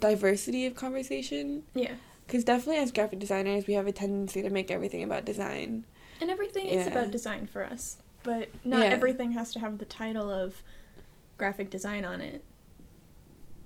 diversity 0.00 0.64
of 0.64 0.74
conversation. 0.74 1.64
Yeah. 1.74 1.92
Because 2.26 2.42
definitely 2.42 2.82
as 2.82 2.90
graphic 2.90 3.18
designers, 3.18 3.66
we 3.66 3.74
have 3.74 3.86
a 3.86 3.92
tendency 3.92 4.40
to 4.40 4.48
make 4.48 4.70
everything 4.70 5.02
about 5.02 5.26
design. 5.26 5.84
And 6.22 6.30
everything 6.30 6.66
is 6.68 6.86
about 6.86 7.10
design 7.10 7.46
for 7.46 7.62
us, 7.62 7.98
but 8.22 8.48
not 8.64 8.80
Yeah. 8.80 8.86
everything 8.90 9.32
has 9.32 9.52
to 9.52 9.60
have 9.60 9.76
the 9.76 9.84
title 9.84 10.30
of 10.30 10.62
graphic 11.36 11.68
design 11.68 12.04
on 12.06 12.22
it. 12.22 12.42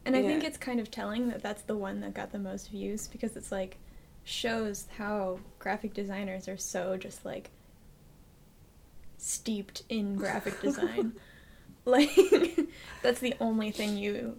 And 0.04 0.16
I 0.16 0.22
think 0.22 0.42
it's 0.42 0.56
kind 0.56 0.80
of 0.80 0.90
telling 0.90 1.28
that 1.28 1.42
that's 1.42 1.62
the 1.62 1.76
one 1.76 2.00
that 2.00 2.14
got 2.14 2.32
the 2.32 2.38
most 2.38 2.70
views 2.70 3.06
because 3.06 3.36
it's 3.36 3.52
like 3.52 3.76
shows 4.24 4.86
how 4.96 5.38
graphic 5.58 5.94
designers 5.94 6.48
are 6.48 6.56
so 6.56 6.96
just 6.96 7.24
like 7.24 7.50
steeped 9.18 9.82
in 9.88 10.16
graphic 10.22 10.60
design. 10.62 11.12
like 11.84 12.10
that's 13.02 13.20
the 13.20 13.34
only 13.40 13.70
thing 13.70 13.96
you 13.98 14.36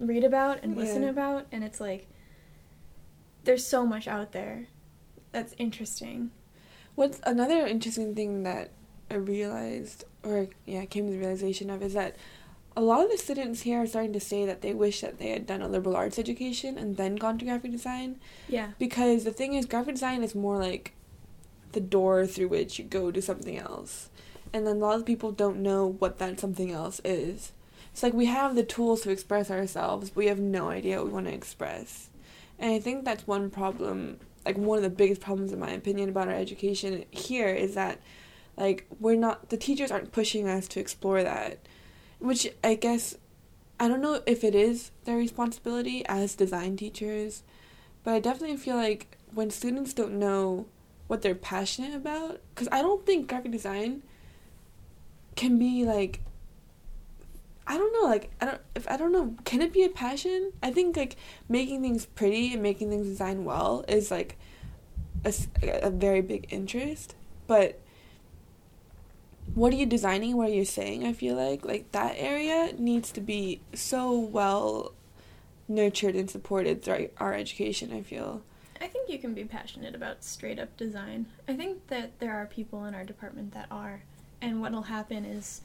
read 0.00 0.24
about 0.24 0.62
and 0.62 0.76
listen 0.76 1.02
Yeah. 1.02 1.10
about 1.10 1.46
and 1.52 1.62
it's 1.64 1.80
like 1.80 2.08
there's 3.44 3.66
so 3.66 3.86
much 3.86 4.06
out 4.08 4.32
there 4.32 4.66
that's 5.32 5.54
interesting. 5.58 6.30
What's 6.94 7.20
another 7.24 7.66
interesting 7.66 8.14
thing 8.14 8.42
that 8.44 8.70
I 9.10 9.14
realized, 9.14 10.04
or 10.24 10.48
yeah, 10.64 10.84
came 10.86 11.06
to 11.06 11.12
the 11.12 11.18
realization 11.18 11.68
of, 11.70 11.82
is 11.82 11.92
that 11.92 12.16
a 12.76 12.80
lot 12.80 13.04
of 13.04 13.10
the 13.10 13.18
students 13.18 13.62
here 13.62 13.82
are 13.82 13.86
starting 13.86 14.14
to 14.14 14.20
say 14.20 14.46
that 14.46 14.62
they 14.62 14.72
wish 14.74 15.02
that 15.02 15.18
they 15.18 15.28
had 15.28 15.46
done 15.46 15.60
a 15.62 15.68
liberal 15.68 15.94
arts 15.94 16.18
education 16.18 16.76
and 16.78 16.96
then 16.96 17.16
gone 17.16 17.38
to 17.38 17.44
graphic 17.44 17.70
design. 17.70 18.18
Yeah. 18.48 18.68
Because 18.78 19.24
the 19.24 19.30
thing 19.30 19.52
is, 19.54 19.66
graphic 19.66 19.94
design 19.94 20.22
is 20.24 20.34
more 20.34 20.56
like 20.58 20.92
the 21.76 21.80
door 21.82 22.26
through 22.26 22.48
which 22.48 22.78
you 22.78 22.84
go 22.86 23.10
to 23.10 23.20
something 23.20 23.58
else. 23.58 24.08
And 24.50 24.66
then 24.66 24.76
a 24.76 24.78
lot 24.78 24.98
of 24.98 25.04
people 25.04 25.30
don't 25.30 25.58
know 25.58 25.86
what 25.86 26.18
that 26.18 26.40
something 26.40 26.72
else 26.72 27.02
is. 27.04 27.52
It's 27.92 28.02
like 28.02 28.14
we 28.14 28.24
have 28.24 28.54
the 28.54 28.62
tools 28.62 29.02
to 29.02 29.10
express 29.10 29.50
ourselves, 29.50 30.08
but 30.08 30.16
we 30.16 30.28
have 30.28 30.40
no 30.40 30.70
idea 30.70 30.96
what 30.96 31.06
we 31.08 31.12
want 31.12 31.26
to 31.26 31.34
express. 31.34 32.08
And 32.58 32.72
I 32.72 32.78
think 32.78 33.04
that's 33.04 33.26
one 33.26 33.50
problem, 33.50 34.20
like 34.46 34.56
one 34.56 34.78
of 34.78 34.84
the 34.84 34.88
biggest 34.88 35.20
problems, 35.20 35.52
in 35.52 35.58
my 35.58 35.72
opinion, 35.72 36.08
about 36.08 36.28
our 36.28 36.34
education 36.34 37.04
here 37.10 37.50
is 37.50 37.74
that, 37.74 38.00
like, 38.56 38.86
we're 38.98 39.16
not, 39.16 39.50
the 39.50 39.58
teachers 39.58 39.90
aren't 39.90 40.12
pushing 40.12 40.48
us 40.48 40.66
to 40.68 40.80
explore 40.80 41.22
that. 41.22 41.58
Which 42.20 42.48
I 42.64 42.74
guess, 42.76 43.18
I 43.78 43.86
don't 43.86 44.00
know 44.00 44.22
if 44.24 44.42
it 44.42 44.54
is 44.54 44.92
their 45.04 45.18
responsibility 45.18 46.06
as 46.06 46.34
design 46.34 46.78
teachers, 46.78 47.42
but 48.02 48.14
I 48.14 48.20
definitely 48.20 48.56
feel 48.56 48.76
like 48.76 49.18
when 49.34 49.50
students 49.50 49.92
don't 49.92 50.18
know 50.18 50.64
what 51.06 51.22
they're 51.22 51.34
passionate 51.34 51.94
about, 51.94 52.40
because 52.54 52.68
I 52.72 52.82
don't 52.82 53.06
think 53.06 53.28
graphic 53.28 53.52
design 53.52 54.02
can 55.36 55.58
be 55.58 55.84
like 55.84 56.20
I 57.68 57.76
don't 57.76 57.92
know, 57.92 58.08
like 58.08 58.30
I 58.40 58.46
don't 58.46 58.60
if 58.74 58.88
I 58.88 58.96
don't 58.96 59.12
know, 59.12 59.34
can 59.44 59.60
it 59.60 59.72
be 59.72 59.84
a 59.84 59.88
passion? 59.88 60.52
I 60.62 60.70
think 60.70 60.96
like 60.96 61.16
making 61.48 61.82
things 61.82 62.06
pretty 62.06 62.52
and 62.52 62.62
making 62.62 62.90
things 62.90 63.06
design 63.06 63.44
well 63.44 63.84
is 63.88 64.10
like 64.10 64.38
a 65.24 65.90
very 65.90 66.20
big 66.20 66.46
interest, 66.50 67.16
but 67.46 67.80
what 69.54 69.72
are 69.72 69.76
you 69.76 69.86
designing? 69.86 70.36
What 70.36 70.50
are 70.50 70.54
you 70.54 70.64
saying? 70.64 71.04
I 71.04 71.12
feel 71.12 71.34
like 71.34 71.64
like 71.64 71.90
that 71.92 72.14
area 72.16 72.72
needs 72.78 73.10
to 73.12 73.20
be 73.20 73.60
so 73.74 74.16
well 74.18 74.92
nurtured 75.68 76.14
and 76.14 76.30
supported 76.30 76.82
throughout 76.82 77.10
our 77.18 77.34
education. 77.34 77.92
I 77.92 78.02
feel. 78.02 78.42
I 78.80 78.86
think 78.86 79.08
you 79.08 79.18
can 79.18 79.34
be 79.34 79.44
passionate 79.44 79.94
about 79.94 80.24
straight 80.24 80.58
up 80.58 80.76
design. 80.76 81.26
I 81.48 81.54
think 81.54 81.86
that 81.88 82.18
there 82.18 82.34
are 82.34 82.46
people 82.46 82.84
in 82.84 82.94
our 82.94 83.04
department 83.04 83.52
that 83.54 83.66
are. 83.70 84.02
And 84.40 84.60
what'll 84.60 84.82
happen 84.82 85.24
is 85.24 85.62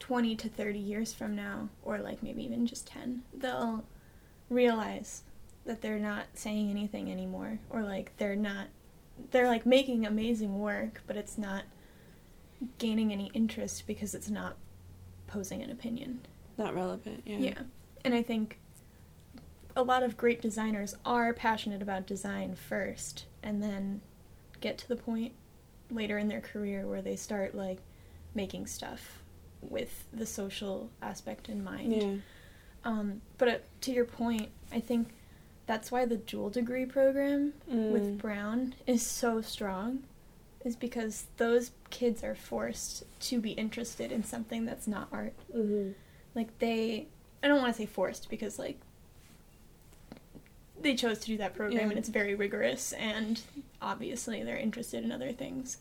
20 0.00 0.36
to 0.36 0.48
30 0.48 0.78
years 0.78 1.12
from 1.14 1.34
now, 1.36 1.68
or 1.82 1.98
like 1.98 2.22
maybe 2.22 2.44
even 2.44 2.66
just 2.66 2.86
10, 2.88 3.22
they'll 3.32 3.84
realize 4.50 5.22
that 5.64 5.80
they're 5.80 5.98
not 5.98 6.26
saying 6.34 6.70
anything 6.70 7.10
anymore. 7.10 7.58
Or 7.70 7.82
like 7.82 8.16
they're 8.18 8.36
not, 8.36 8.66
they're 9.30 9.46
like 9.46 9.64
making 9.64 10.06
amazing 10.06 10.58
work, 10.58 11.02
but 11.06 11.16
it's 11.16 11.38
not 11.38 11.64
gaining 12.78 13.12
any 13.12 13.30
interest 13.34 13.86
because 13.86 14.14
it's 14.14 14.30
not 14.30 14.56
posing 15.26 15.62
an 15.62 15.70
opinion. 15.70 16.20
Not 16.58 16.74
relevant. 16.74 17.22
Yeah. 17.24 17.38
Yeah. 17.38 17.58
And 18.04 18.14
I 18.14 18.22
think 18.22 18.58
a 19.76 19.82
lot 19.82 20.02
of 20.02 20.16
great 20.16 20.40
designers 20.40 20.94
are 21.04 21.32
passionate 21.32 21.82
about 21.82 22.06
design 22.06 22.54
first 22.54 23.26
and 23.42 23.62
then 23.62 24.00
get 24.60 24.78
to 24.78 24.88
the 24.88 24.96
point 24.96 25.32
later 25.90 26.16
in 26.18 26.28
their 26.28 26.40
career 26.40 26.86
where 26.86 27.02
they 27.02 27.16
start 27.16 27.54
like 27.54 27.78
making 28.34 28.66
stuff 28.66 29.22
with 29.60 30.04
the 30.12 30.26
social 30.26 30.90
aspect 31.02 31.48
in 31.48 31.62
mind. 31.64 31.92
Yeah. 31.92 32.14
Um, 32.84 33.20
but 33.38 33.48
uh, 33.48 33.56
to 33.82 33.92
your 33.92 34.04
point, 34.04 34.48
I 34.72 34.80
think 34.80 35.08
that's 35.66 35.90
why 35.90 36.04
the 36.04 36.16
dual 36.18 36.50
degree 36.50 36.84
program 36.86 37.54
Mm. 37.70 37.90
with 37.90 38.18
Brown 38.18 38.74
is 38.86 39.04
so 39.04 39.40
strong, 39.40 40.04
is 40.64 40.76
because 40.76 41.26
those 41.38 41.70
kids 41.90 42.22
are 42.22 42.34
forced 42.34 43.04
to 43.20 43.40
be 43.40 43.52
interested 43.52 44.12
in 44.12 44.22
something 44.24 44.64
that's 44.66 44.86
not 44.86 45.08
art 45.12 45.32
Mm-hmm. 45.56 45.92
like 46.34 46.58
they 46.58 47.06
i 47.42 47.48
don't 47.48 47.60
want 47.60 47.74
to 47.74 47.78
say 47.82 47.86
forced 47.86 48.28
because 48.30 48.58
like 48.58 48.78
they 50.84 50.94
chose 50.94 51.18
to 51.18 51.26
do 51.26 51.36
that 51.38 51.54
program 51.56 51.78
Yeah. 51.80 51.88
and 51.90 51.98
it's 51.98 52.08
very 52.08 52.34
rigorous 52.36 52.92
and 52.92 53.40
obviously 53.82 54.42
they're 54.44 54.56
interested 54.56 55.02
in 55.02 55.10
other 55.10 55.32
things 55.32 55.78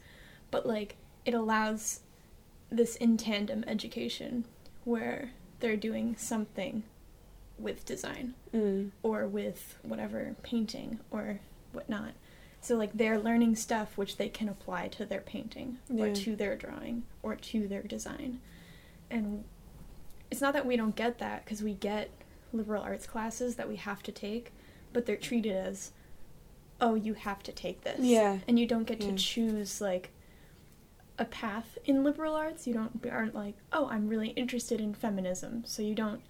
but 0.50 0.66
like 0.66 0.96
it 1.26 1.34
allows 1.36 2.00
this 2.72 2.96
in 2.96 3.18
tandem 3.18 3.64
education 3.68 4.46
where 4.86 5.32
they're 5.60 5.78
doing 5.78 6.16
something 6.18 6.84
with 7.60 7.86
design 7.86 8.34
Mm. 8.54 8.92
or 9.04 9.28
with 9.28 9.78
whatever 9.84 10.36
painting 10.44 11.00
or 11.12 11.40
whatnot 11.72 12.14
so 12.62 12.76
like 12.78 12.94
they're 12.94 13.20
learning 13.20 13.56
stuff 13.56 13.98
which 13.98 14.18
they 14.18 14.30
can 14.30 14.48
apply 14.48 14.88
to 14.88 15.06
their 15.06 15.22
painting 15.22 15.78
or 15.96 16.12
to 16.14 16.36
their 16.36 16.56
drawing 16.56 17.04
or 17.22 17.36
to 17.36 17.68
their 17.68 17.84
design 17.84 18.40
and 19.12 19.44
it's 20.32 20.42
not 20.42 20.54
that 20.54 20.66
we 20.66 20.76
don't 20.78 20.96
get 20.96 21.20
that 21.20 21.44
because 21.44 21.62
we 21.62 21.74
get 21.74 22.10
liberal 22.54 22.82
arts 22.84 23.06
classes 23.06 23.56
that 23.56 23.68
we 23.68 23.76
have 23.76 24.02
to 24.04 24.12
take 24.12 24.52
but 24.94 25.06
they're 25.06 25.16
treated 25.18 25.56
as 25.56 25.92
oh 26.80 26.96
you 26.96 27.14
have 27.14 27.42
to 27.44 27.52
take 27.52 27.82
this 27.82 28.00
Yeah. 28.00 28.40
and 28.48 28.60
you 28.60 28.66
don't 28.68 28.86
get 28.86 29.02
Yeah. 29.02 29.10
to 29.12 29.16
choose 29.16 29.82
like 29.82 30.12
a 31.20 31.26
path 31.26 31.78
in 31.86 32.04
liberal 32.04 32.36
arts 32.36 32.66
you 32.66 32.74
don't 32.74 33.06
aren't 33.12 33.36
like 33.36 33.56
oh 33.72 33.88
i'm 33.90 34.08
really 34.08 34.30
interested 34.30 34.82
in 34.82 34.94
feminism 34.96 35.64
so 35.66 35.82
you 35.84 35.94
don't 35.94 36.22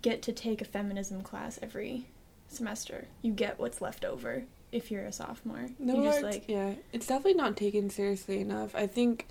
get 0.00 0.22
to 0.22 0.32
take 0.32 0.62
a 0.62 0.64
feminism 0.64 1.20
class 1.22 1.58
every 1.62 2.06
semester 2.48 3.06
you 3.20 3.30
get 3.32 3.58
what's 3.58 3.80
left 3.82 4.04
over 4.06 4.44
if 4.72 4.90
you're 4.90 5.04
a 5.04 5.12
sophomore 5.12 5.66
No, 5.78 5.96
you 5.96 6.02
just 6.04 6.22
arts, 6.22 6.36
like 6.36 6.44
yeah, 6.48 6.74
it's 6.92 7.06
definitely 7.06 7.34
not 7.34 7.56
taken 7.56 7.88
seriously 7.90 8.40
enough. 8.40 8.74
I 8.74 8.86
think 8.86 9.26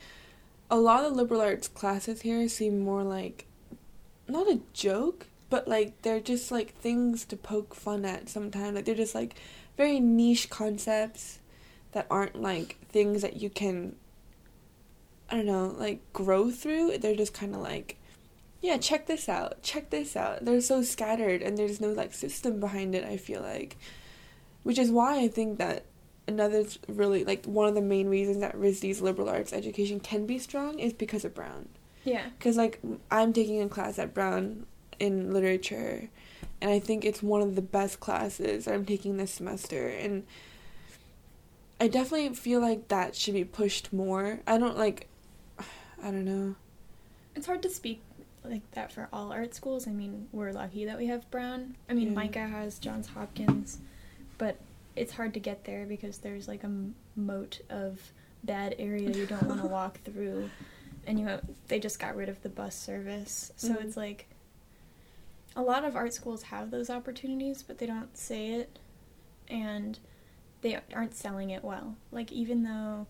a 0.70 0.78
lot 0.78 1.06
of 1.06 1.14
liberal 1.14 1.42
arts 1.42 1.68
classes 1.68 2.22
here 2.22 2.48
seem 2.50 2.80
more 2.80 3.04
like 3.04 3.46
not 4.28 4.48
a 4.48 4.60
joke, 4.74 5.28
but 5.50 5.68
like 5.68 6.02
they're 6.02 6.20
just 6.20 6.52
like 6.52 6.76
things 6.76 7.26
to 7.26 7.38
poke 7.38 7.74
fun 7.74 8.06
at 8.06 8.30
sometimes. 8.30 8.76
Like 8.76 8.86
they're 8.86 8.96
just 8.96 9.16
like 9.16 9.36
very 9.78 10.00
niche 10.00 10.50
concepts 10.50 11.40
that 11.92 12.08
aren't 12.10 12.42
like 12.42 12.78
things 12.90 13.22
that 13.22 13.38
you 13.38 13.50
can 13.50 13.96
I 15.30 15.36
don't 15.36 15.46
know, 15.46 15.76
like 15.78 16.02
grow 16.14 16.52
through. 16.52 16.98
They're 17.00 17.16
just 17.16 17.34
kind 17.34 17.54
of 17.56 17.62
like 17.62 17.98
yeah, 18.62 18.78
check 18.78 19.06
this 19.06 19.30
out. 19.30 19.62
Check 19.62 19.92
this 19.92 20.16
out. 20.16 20.44
They're 20.44 20.62
so 20.62 20.82
scattered 20.82 21.42
and 21.42 21.58
there's 21.58 21.80
no 21.80 21.90
like 21.92 22.14
system 22.14 22.60
behind 22.60 22.96
it, 22.96 23.06
I 23.06 23.18
feel 23.18 23.42
like. 23.42 23.78
Which 24.64 24.80
is 24.80 24.92
why 24.92 25.20
I 25.20 25.28
think 25.28 25.60
that 25.60 25.86
another 26.28 26.64
th- 26.64 26.80
really 26.90 27.24
like 27.24 27.46
one 27.46 27.70
of 27.70 27.76
the 27.76 27.82
main 27.82 28.10
reasons 28.10 28.40
that 28.42 28.56
RISD's 28.56 29.02
liberal 29.02 29.30
arts 29.30 29.54
education 29.54 30.00
can 30.00 30.26
be 30.26 30.40
strong 30.40 30.80
is 30.80 30.92
because 30.92 31.24
of 31.24 31.34
Brown. 31.34 31.70
yeah 32.04 32.30
Because 32.38 32.58
like 32.58 32.82
I'm 33.10 33.32
taking 33.32 33.62
a 33.62 33.70
class 33.70 33.98
at 33.98 34.14
Brown 34.14 34.66
in 35.00 35.34
literature, 35.34 36.10
and 36.62 36.72
I 36.72 36.80
think 36.80 37.06
it's 37.06 37.22
one 37.24 37.42
of 37.42 37.56
the 37.56 37.62
best 37.62 38.00
classes 38.00 38.68
I'm 38.68 38.86
taking 38.86 39.18
this 39.18 39.32
semester, 39.32 39.88
and 39.88 40.24
I 41.80 41.88
definitely 41.88 42.34
feel 42.36 42.60
like 42.60 42.88
that 42.88 43.16
should 43.16 43.36
be 43.36 43.44
pushed 43.44 43.94
more. 43.94 44.40
I 44.48 44.58
don't 44.58 44.78
like, 44.78 45.08
I 45.60 46.06
don't 46.06 46.26
know. 46.26 46.56
it's 47.36 47.46
hard 47.46 47.62
to 47.64 47.70
speak 47.70 48.02
like 48.44 48.70
that 48.72 48.92
for 48.92 49.10
all 49.12 49.32
art 49.32 49.54
schools. 49.54 49.88
I 49.88 49.92
mean, 49.92 50.28
we're 50.32 50.52
lucky 50.54 50.86
that 50.86 50.98
we 50.98 51.08
have 51.08 51.30
Brown. 51.30 51.76
I 51.90 51.94
mean, 51.94 52.14
Yeah. 52.14 52.20
MICA 52.24 52.48
has 52.48 52.80
Johns 52.80 53.08
Hopkins, 53.08 53.80
but 54.38 54.58
it's 54.96 55.12
hard 55.14 55.34
to 55.36 55.40
get 55.40 55.66
there 55.66 55.86
because 55.86 56.20
there's 56.20 56.48
like 56.48 56.64
a 56.64 56.72
moat 57.16 57.60
of 57.70 58.00
bad 58.44 58.74
area 58.80 59.12
you 59.12 59.26
don't 59.28 59.46
want 59.48 59.62
to 59.62 59.68
walk 59.80 60.00
through, 60.04 60.50
and 61.06 61.20
you 61.20 61.26
have, 61.28 61.42
they 61.68 61.80
just 61.80 62.00
got 62.00 62.16
rid 62.16 62.30
of 62.30 62.42
the 62.42 62.50
bus 62.50 62.76
service, 62.76 63.52
so 63.58 63.70
Mhm. 63.76 63.82
it's 63.84 63.98
like 63.98 64.26
a 65.58 65.62
lot 65.62 65.84
of 65.84 65.96
art 65.96 66.14
schools 66.14 66.44
have 66.44 66.72
those 66.72 66.90
opportunities, 66.90 67.64
but 67.64 67.80
they 67.80 67.88
don't 67.88 68.16
say 68.16 68.52
it, 68.52 68.80
and 69.50 70.00
they 70.62 70.80
aren't 70.94 71.16
selling 71.16 71.50
it 71.50 71.64
well. 71.64 71.96
Like 72.12 72.32
even 72.32 72.64
though 72.64 73.08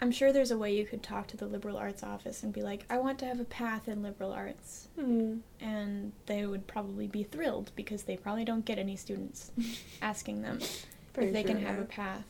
I'm 0.00 0.10
sure 0.10 0.32
there's 0.32 0.50
a 0.50 0.56
way 0.56 0.74
you 0.74 0.86
could 0.86 1.02
talk 1.02 1.26
to 1.28 1.36
the 1.36 1.46
liberal 1.46 1.76
arts 1.76 2.02
office 2.02 2.42
and 2.42 2.52
be 2.52 2.62
like, 2.62 2.86
I 2.88 2.98
want 2.98 3.18
to 3.18 3.26
have 3.26 3.38
a 3.38 3.44
path 3.44 3.86
in 3.86 4.02
liberal 4.02 4.32
arts. 4.32 4.88
Mm. 4.98 5.40
And 5.60 6.12
they 6.24 6.46
would 6.46 6.66
probably 6.66 7.06
be 7.06 7.22
thrilled 7.22 7.70
because 7.76 8.04
they 8.04 8.16
probably 8.16 8.44
don't 8.44 8.64
get 8.64 8.78
any 8.78 8.96
students 8.96 9.50
asking 10.02 10.40
them 10.40 10.58
if 10.60 11.32
they 11.32 11.42
can 11.42 11.58
have 11.58 11.76
yeah. 11.76 11.82
a 11.82 11.86
path. 11.86 12.24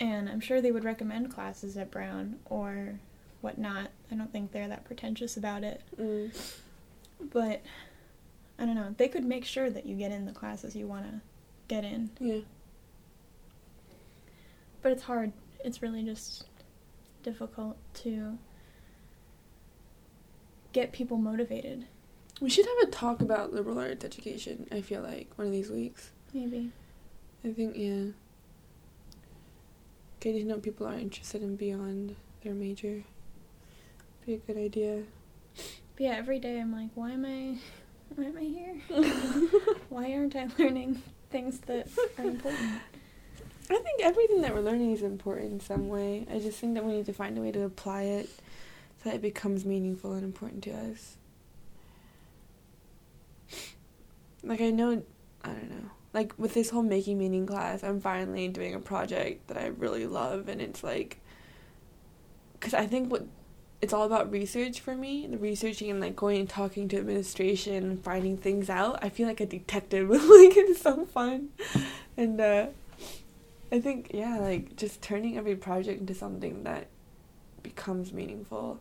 And 0.00 0.28
I'm 0.28 0.40
sure 0.40 0.60
they 0.60 0.72
would 0.72 0.82
recommend 0.82 1.32
classes 1.32 1.76
at 1.76 1.92
Brown 1.92 2.40
or 2.46 2.98
whatnot. 3.40 3.90
I 4.10 4.16
don't 4.16 4.32
think 4.32 4.50
they're 4.50 4.68
that 4.68 4.84
pretentious 4.84 5.36
about 5.36 5.62
it. 5.62 5.82
Mm. 5.96 6.36
But 7.32 7.62
I 8.60 8.66
don't 8.66 8.74
know. 8.74 8.94
They 8.98 9.08
could 9.08 9.24
make 9.24 9.46
sure 9.46 9.70
that 9.70 9.86
you 9.86 9.96
get 9.96 10.12
in 10.12 10.26
the 10.26 10.32
classes 10.32 10.76
you 10.76 10.86
want 10.86 11.06
to 11.06 11.20
get 11.66 11.82
in. 11.82 12.10
Yeah. 12.20 12.40
But 14.82 14.92
it's 14.92 15.04
hard. 15.04 15.32
It's 15.64 15.80
really 15.80 16.02
just 16.02 16.44
difficult 17.22 17.78
to 17.94 18.38
get 20.72 20.92
people 20.92 21.16
motivated. 21.16 21.86
We 22.40 22.50
should 22.50 22.66
have 22.66 22.88
a 22.88 22.90
talk 22.90 23.22
about 23.22 23.54
liberal 23.54 23.78
arts 23.78 24.04
education, 24.04 24.66
I 24.70 24.82
feel 24.82 25.00
like, 25.00 25.30
one 25.36 25.46
of 25.46 25.52
these 25.52 25.70
weeks. 25.70 26.10
Maybe. 26.34 26.70
I 27.42 27.52
think, 27.52 27.76
yeah. 27.76 28.12
Getting 30.20 30.42
to 30.42 30.48
know 30.48 30.58
people 30.58 30.86
are 30.86 30.98
interested 30.98 31.42
in 31.42 31.56
beyond 31.56 32.14
their 32.42 32.52
major. 32.52 33.04
Be 34.26 34.34
a 34.34 34.38
good 34.38 34.58
idea. 34.58 35.04
But 35.54 35.64
yeah, 35.98 36.16
every 36.16 36.38
day 36.38 36.60
I'm 36.60 36.72
like, 36.72 36.90
why 36.94 37.12
am 37.12 37.24
I 37.24 37.56
why 38.14 38.24
am 38.24 38.36
I 38.36 38.42
here? 38.42 38.74
why 39.88 40.12
aren't 40.12 40.36
I 40.36 40.48
learning 40.58 41.02
things 41.30 41.58
that 41.60 41.88
are 42.18 42.24
important? 42.24 42.80
I 43.70 43.78
think 43.78 44.00
everything 44.02 44.40
that 44.40 44.52
we're 44.52 44.62
learning 44.62 44.92
is 44.92 45.02
important 45.02 45.52
in 45.52 45.60
some 45.60 45.88
way. 45.88 46.26
I 46.30 46.40
just 46.40 46.58
think 46.58 46.74
that 46.74 46.84
we 46.84 46.92
need 46.92 47.06
to 47.06 47.12
find 47.12 47.38
a 47.38 47.40
way 47.40 47.52
to 47.52 47.62
apply 47.62 48.02
it 48.02 48.28
so 48.98 49.10
that 49.10 49.14
it 49.14 49.22
becomes 49.22 49.64
meaningful 49.64 50.12
and 50.14 50.24
important 50.24 50.64
to 50.64 50.72
us. 50.72 51.16
Like, 54.42 54.60
I 54.60 54.70
know, 54.70 55.02
I 55.44 55.48
don't 55.48 55.70
know. 55.70 55.90
Like, 56.12 56.32
with 56.36 56.54
this 56.54 56.70
whole 56.70 56.82
making 56.82 57.18
meaning 57.18 57.46
class, 57.46 57.84
I'm 57.84 58.00
finally 58.00 58.48
doing 58.48 58.74
a 58.74 58.80
project 58.80 59.46
that 59.48 59.56
I 59.56 59.66
really 59.66 60.06
love, 60.06 60.48
and 60.48 60.60
it's 60.60 60.82
like, 60.82 61.20
because 62.54 62.74
I 62.74 62.86
think 62.86 63.12
what 63.12 63.26
it's 63.82 63.92
all 63.92 64.04
about 64.04 64.30
research 64.30 64.80
for 64.80 64.94
me. 64.94 65.26
The 65.26 65.38
researching 65.38 65.90
and 65.90 66.00
like 66.00 66.14
going 66.14 66.40
and 66.40 66.48
talking 66.48 66.88
to 66.88 66.98
administration 66.98 67.84
and 67.84 68.02
finding 68.02 68.36
things 68.36 68.68
out 68.68 68.98
i 69.02 69.08
feel 69.08 69.26
like 69.26 69.40
a 69.40 69.46
detective 69.46 70.10
like 70.10 70.56
it's 70.56 70.82
so 70.82 71.06
fun. 71.06 71.50
And 72.16 72.40
uh 72.40 72.66
i 73.72 73.80
think 73.80 74.10
yeah 74.12 74.38
like 74.38 74.76
just 74.76 75.00
turning 75.00 75.38
every 75.38 75.56
project 75.56 76.00
into 76.00 76.14
something 76.14 76.64
that 76.64 76.88
becomes 77.62 78.12
meaningful 78.12 78.80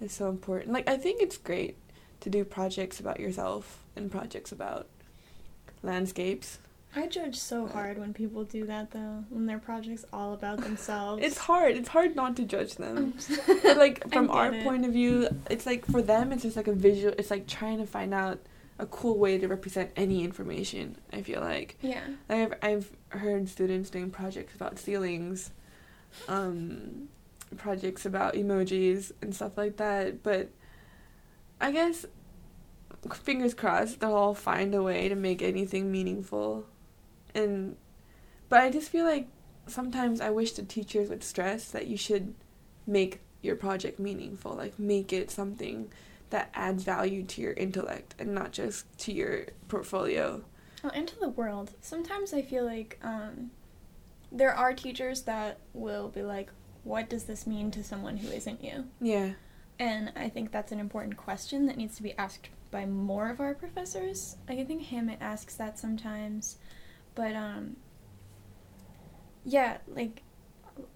is 0.00 0.12
so 0.12 0.28
important. 0.28 0.72
Like 0.72 0.88
i 0.88 0.96
think 0.96 1.22
it's 1.22 1.36
great 1.36 1.76
to 2.20 2.30
do 2.30 2.44
projects 2.44 2.98
about 2.98 3.20
yourself 3.20 3.84
and 3.94 4.10
projects 4.10 4.50
about 4.50 4.88
landscapes 5.82 6.58
I 6.96 7.06
judge 7.06 7.36
so 7.38 7.66
hard 7.66 7.98
when 7.98 8.14
people 8.14 8.44
do 8.44 8.64
that 8.66 8.90
though, 8.90 9.24
when 9.28 9.44
their 9.44 9.58
project's 9.58 10.06
all 10.14 10.32
about 10.32 10.62
themselves. 10.62 11.22
it's 11.22 11.36
hard 11.36 11.76
it's 11.76 11.90
hard 11.90 12.16
not 12.16 12.36
to 12.36 12.44
judge 12.44 12.76
them 12.76 13.12
but 13.62 13.76
like 13.76 14.10
from 14.10 14.30
our 14.30 14.52
it. 14.52 14.64
point 14.64 14.86
of 14.86 14.92
view 14.92 15.28
it's 15.50 15.66
like 15.66 15.84
for 15.84 16.00
them 16.00 16.32
it's 16.32 16.42
just 16.42 16.56
like 16.56 16.68
a 16.68 16.72
visual 16.72 17.14
it's 17.18 17.30
like 17.30 17.46
trying 17.46 17.76
to 17.78 17.86
find 17.86 18.14
out 18.14 18.38
a 18.78 18.86
cool 18.86 19.18
way 19.18 19.36
to 19.36 19.46
represent 19.46 19.90
any 19.94 20.24
information 20.24 20.96
i 21.12 21.20
feel 21.20 21.40
like 21.40 21.76
yeah. 21.82 22.00
i've 22.30 22.54
i've 22.62 22.90
heard 23.10 23.46
students 23.48 23.90
doing 23.90 24.10
projects 24.10 24.54
about 24.54 24.78
ceilings 24.78 25.50
um 26.28 27.08
projects 27.58 28.06
about 28.06 28.34
emojis 28.34 29.12
and 29.20 29.34
stuff 29.34 29.56
like 29.56 29.76
that 29.76 30.22
but 30.22 30.48
i 31.60 31.70
guess 31.70 32.06
fingers 33.14 33.54
crossed 33.54 34.00
they'll 34.00 34.14
all 34.14 34.34
find 34.34 34.74
a 34.74 34.82
way 34.82 35.08
to 35.08 35.14
make 35.14 35.42
anything 35.42 35.92
meaningful 35.92 36.66
and 37.36 37.76
but 38.48 38.60
i 38.60 38.70
just 38.70 38.88
feel 38.88 39.04
like 39.04 39.28
sometimes 39.66 40.20
i 40.20 40.30
wish 40.30 40.52
the 40.52 40.62
teachers 40.62 41.08
would 41.08 41.22
stress 41.22 41.70
that 41.70 41.86
you 41.86 41.96
should 41.96 42.34
make 42.86 43.20
your 43.42 43.56
project 43.56 43.98
meaningful 43.98 44.54
like 44.54 44.78
make 44.78 45.12
it 45.12 45.30
something 45.30 45.90
that 46.30 46.50
adds 46.54 46.82
value 46.82 47.22
to 47.22 47.40
your 47.40 47.52
intellect 47.52 48.14
and 48.18 48.34
not 48.34 48.50
just 48.52 48.84
to 48.98 49.12
your 49.12 49.46
portfolio 49.68 50.42
Well, 50.82 50.92
and 50.94 51.06
to 51.08 51.18
the 51.20 51.28
world. 51.28 51.70
Sometimes 51.80 52.32
I 52.34 52.42
feel 52.42 52.64
like 52.64 52.98
um, 53.02 53.50
there 54.32 54.52
are 54.52 54.72
teachers 54.74 55.22
that 55.22 55.58
will 55.72 56.08
be 56.08 56.22
like, 56.22 56.50
"What 56.82 57.08
does 57.08 57.24
this 57.24 57.46
mean 57.46 57.70
to 57.72 57.84
someone 57.84 58.16
who 58.16 58.28
isn't 58.28 58.62
you?" 58.62 58.86
yeah 59.00 59.32
And 59.78 60.12
I 60.16 60.28
think 60.28 60.50
that's 60.50 60.72
an 60.72 60.80
important 60.80 61.16
question 61.16 61.66
that 61.66 61.76
needs 61.76 61.96
to 61.96 62.02
be 62.02 62.16
asked 62.18 62.48
by 62.72 62.86
more 62.86 63.30
of 63.30 63.38
our 63.40 63.54
professors. 63.54 64.36
Like 64.48 64.58
I 64.58 64.64
think 64.64 64.82
Hammett 64.86 65.18
asks 65.20 65.54
that 65.56 65.78
sometimes, 65.78 66.58
but 67.16 67.34
um, 67.34 67.74
yeah, 69.44 69.78
like 69.88 70.22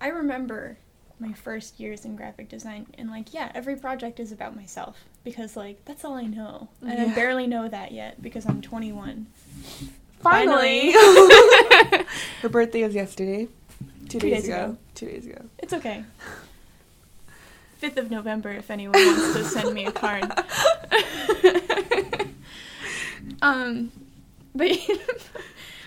I 0.00 0.08
remember 0.08 0.78
my 1.18 1.32
first 1.32 1.80
years 1.80 2.04
in 2.04 2.14
graphic 2.14 2.48
design, 2.48 2.86
and 2.96 3.10
like 3.10 3.34
yeah, 3.34 3.50
every 3.54 3.74
project 3.74 4.20
is 4.20 4.30
about 4.30 4.54
myself 4.54 5.04
because 5.24 5.56
like 5.56 5.84
that's 5.84 6.04
all 6.04 6.14
I 6.14 6.26
know, 6.26 6.68
and 6.80 7.00
I 7.00 7.12
barely 7.14 7.48
know 7.48 7.68
that 7.68 7.90
yet 7.90 8.22
because 8.22 8.46
I'm 8.46 8.62
21. 8.62 9.26
Finally. 10.20 10.92
Her 12.42 12.48
birthday 12.48 12.84
was 12.84 12.94
yesterday. 12.94 13.48
Two, 14.08 14.18
Two 14.18 14.30
days, 14.30 14.42
days 14.42 14.44
ago. 14.48 14.64
ago. 14.64 14.76
Two 14.94 15.06
days 15.06 15.26
ago. 15.26 15.42
It's 15.58 15.72
okay. 15.72 16.04
5th 17.82 17.96
of 17.96 18.10
November, 18.10 18.50
if 18.50 18.70
anyone 18.70 18.94
wants 18.94 19.32
to 19.32 19.44
send 19.44 19.72
me 19.72 19.86
a 19.86 19.92
card. 19.92 20.30
um, 23.42 23.90
but 24.54 24.78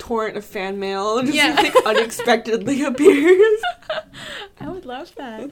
Torrent 0.03 0.35
of 0.35 0.43
fan 0.43 0.79
mail 0.81 1.21
just 1.21 1.33
Yeah. 1.33 1.53
like 1.55 1.73
unexpectedly 1.85 2.83
appears. 2.83 3.61
I 4.59 4.67
would 4.67 4.85
love 4.85 5.15
that. 5.15 5.43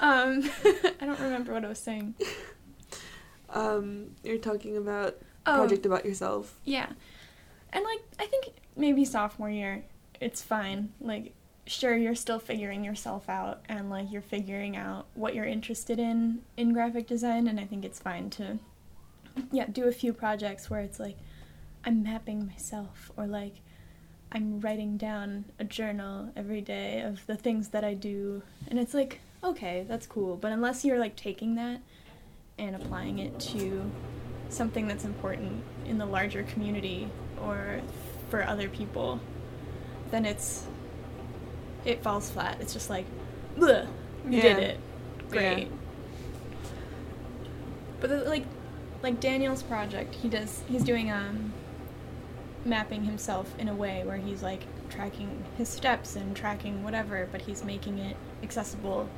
Um, 0.00 0.50
I 1.00 1.04
don't 1.04 1.20
remember 1.20 1.52
what 1.52 1.62
I 1.62 1.68
was 1.68 1.78
saying. 1.78 2.14
Um, 3.50 4.12
you're 4.24 4.38
talking 4.38 4.76
about 4.78 5.18
Oh, 5.44 5.56
project 5.56 5.84
about 5.84 6.06
yourself. 6.06 6.58
yeah. 6.64 6.86
And 7.72 7.84
like, 7.84 8.00
I 8.18 8.26
think 8.26 8.46
maybe 8.76 9.04
sophomore 9.04 9.50
year, 9.50 9.84
it's 10.20 10.40
fine. 10.40 10.92
Like, 11.00 11.34
sure, 11.66 11.94
you're 11.96 12.14
still 12.14 12.38
figuring 12.38 12.84
yourself 12.84 13.28
out 13.28 13.60
and 13.68 13.90
like 13.90 14.10
you're 14.12 14.22
figuring 14.22 14.76
out 14.76 15.06
what 15.14 15.34
you're 15.34 15.44
interested 15.44 15.98
in 15.98 16.40
in 16.56 16.72
graphic 16.72 17.06
design, 17.06 17.46
and 17.48 17.58
I 17.60 17.64
think 17.64 17.84
it's 17.84 17.98
fine 17.98 18.30
to, 18.30 18.58
yeah, 19.50 19.66
do 19.66 19.84
a 19.86 19.92
few 19.92 20.12
projects 20.14 20.70
where 20.70 20.80
it's 20.80 20.98
like, 21.00 21.16
I'm 21.84 22.02
mapping 22.02 22.46
myself 22.46 23.10
or 23.16 23.26
like, 23.26 23.56
I'm 24.34 24.60
writing 24.60 24.96
down 24.96 25.44
a 25.58 25.64
journal 25.64 26.30
every 26.36 26.62
day 26.62 27.02
of 27.02 27.24
the 27.26 27.36
things 27.36 27.68
that 27.68 27.84
I 27.84 27.92
do, 27.94 28.42
and 28.68 28.78
it's 28.78 28.94
like, 28.94 29.20
okay, 29.44 29.84
that's 29.86 30.06
cool. 30.06 30.36
But 30.36 30.52
unless 30.52 30.84
you're 30.84 30.98
like 30.98 31.16
taking 31.16 31.54
that 31.56 31.80
and 32.58 32.74
applying 32.74 33.18
it 33.18 33.38
to 33.40 33.90
something 34.48 34.86
that's 34.88 35.04
important 35.04 35.62
in 35.86 35.98
the 35.98 36.06
larger 36.06 36.42
community 36.44 37.08
or 37.42 37.80
for 38.30 38.42
other 38.44 38.68
people, 38.68 39.20
then 40.10 40.24
it's 40.24 40.66
it 41.84 42.02
falls 42.02 42.30
flat. 42.30 42.56
It's 42.60 42.72
just 42.72 42.88
like, 42.88 43.04
Bleh, 43.56 43.86
you 44.24 44.38
Yeah. 44.38 44.42
did 44.42 44.58
it, 44.60 44.80
great. 45.30 45.58
Yeah. 45.68 45.76
But 48.00 48.10
the, 48.10 48.16
like, 48.24 48.44
like 49.02 49.20
Daniel's 49.20 49.62
project, 49.62 50.14
he 50.14 50.28
does. 50.28 50.62
He's 50.68 50.84
doing 50.84 51.10
um 51.10 51.52
mapping 52.64 53.04
himself 53.04 53.54
in 53.58 53.68
a 53.68 53.74
way 53.74 54.02
where 54.04 54.16
he's 54.16 54.42
like 54.42 54.62
tracking 54.88 55.44
his 55.56 55.68
steps 55.68 56.16
and 56.16 56.36
tracking 56.36 56.84
whatever, 56.84 57.28
but 57.32 57.42
he's 57.42 57.64
making 57.64 57.98
it 57.98 58.16
accessible 58.42 59.08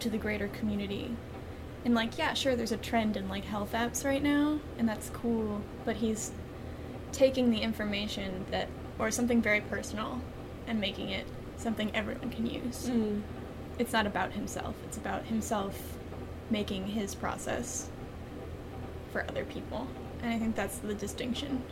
to 0.00 0.10
the 0.10 0.18
greater 0.18 0.48
community. 0.48 1.14
And 1.84 1.94
like, 1.94 2.18
yeah, 2.18 2.34
sure, 2.34 2.56
there's 2.56 2.72
a 2.72 2.76
trend 2.76 3.16
in 3.16 3.28
like 3.28 3.44
health 3.44 3.72
apps 3.72 4.04
right 4.04 4.22
now, 4.22 4.60
and 4.78 4.88
that's 4.88 5.10
cool, 5.10 5.62
but 5.84 5.96
he's 5.96 6.32
taking 7.12 7.50
the 7.50 7.58
information 7.58 8.44
that, 8.50 8.68
or 8.98 9.10
something 9.10 9.40
very 9.40 9.60
personal, 9.60 10.20
and 10.66 10.80
making 10.80 11.10
it 11.10 11.26
something 11.56 11.94
everyone 11.94 12.30
can 12.30 12.46
use. 12.46 12.88
Mm. 12.88 13.22
It's 13.78 13.92
not 13.92 14.06
about 14.06 14.32
himself, 14.32 14.74
it's 14.86 14.96
about 14.96 15.24
himself 15.24 15.96
making 16.50 16.86
his 16.86 17.14
process 17.14 17.88
for 19.12 19.24
other 19.28 19.44
people. 19.44 19.86
And 20.22 20.32
I 20.32 20.38
think 20.38 20.54
that's 20.54 20.78
the 20.78 20.94
distinction. 20.94 21.62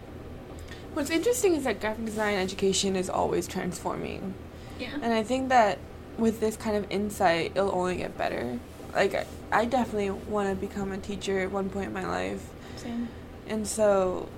What's 0.94 1.10
interesting 1.10 1.54
is 1.54 1.64
that 1.64 1.80
graphic 1.80 2.04
design 2.04 2.34
education 2.34 2.96
is 2.96 3.08
always 3.08 3.46
transforming. 3.46 4.34
Yeah. 4.78 4.94
And 4.94 5.12
I 5.12 5.22
think 5.22 5.48
that 5.48 5.78
with 6.16 6.40
this 6.40 6.56
kind 6.56 6.76
of 6.76 6.90
insight, 6.90 7.52
it'll 7.54 7.74
only 7.74 7.96
get 7.96 8.18
better. 8.18 8.58
Like, 8.94 9.14
I, 9.14 9.26
I 9.52 9.64
definitely 9.64 10.10
want 10.10 10.48
to 10.48 10.54
become 10.54 10.92
a 10.92 10.98
teacher 10.98 11.40
at 11.40 11.52
one 11.52 11.70
point 11.70 11.86
in 11.86 11.92
my 11.92 12.06
life. 12.06 12.48
Same. 12.76 13.08
And 13.46 13.66
so, 13.66 14.28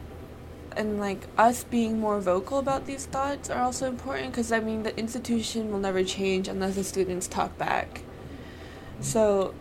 and 0.76 1.00
like 1.00 1.26
us 1.36 1.64
being 1.64 1.98
more 1.98 2.20
vocal 2.20 2.58
about 2.58 2.86
these 2.86 3.06
thoughts 3.06 3.50
are 3.50 3.62
also 3.62 3.88
important 3.88 4.30
because 4.30 4.52
I 4.52 4.60
mean, 4.60 4.82
the 4.82 4.96
institution 4.98 5.72
will 5.72 5.80
never 5.80 6.04
change 6.04 6.46
unless 6.48 6.76
the 6.76 6.84
students 6.84 7.26
talk 7.26 7.56
back. 7.58 8.02
So 9.00 9.54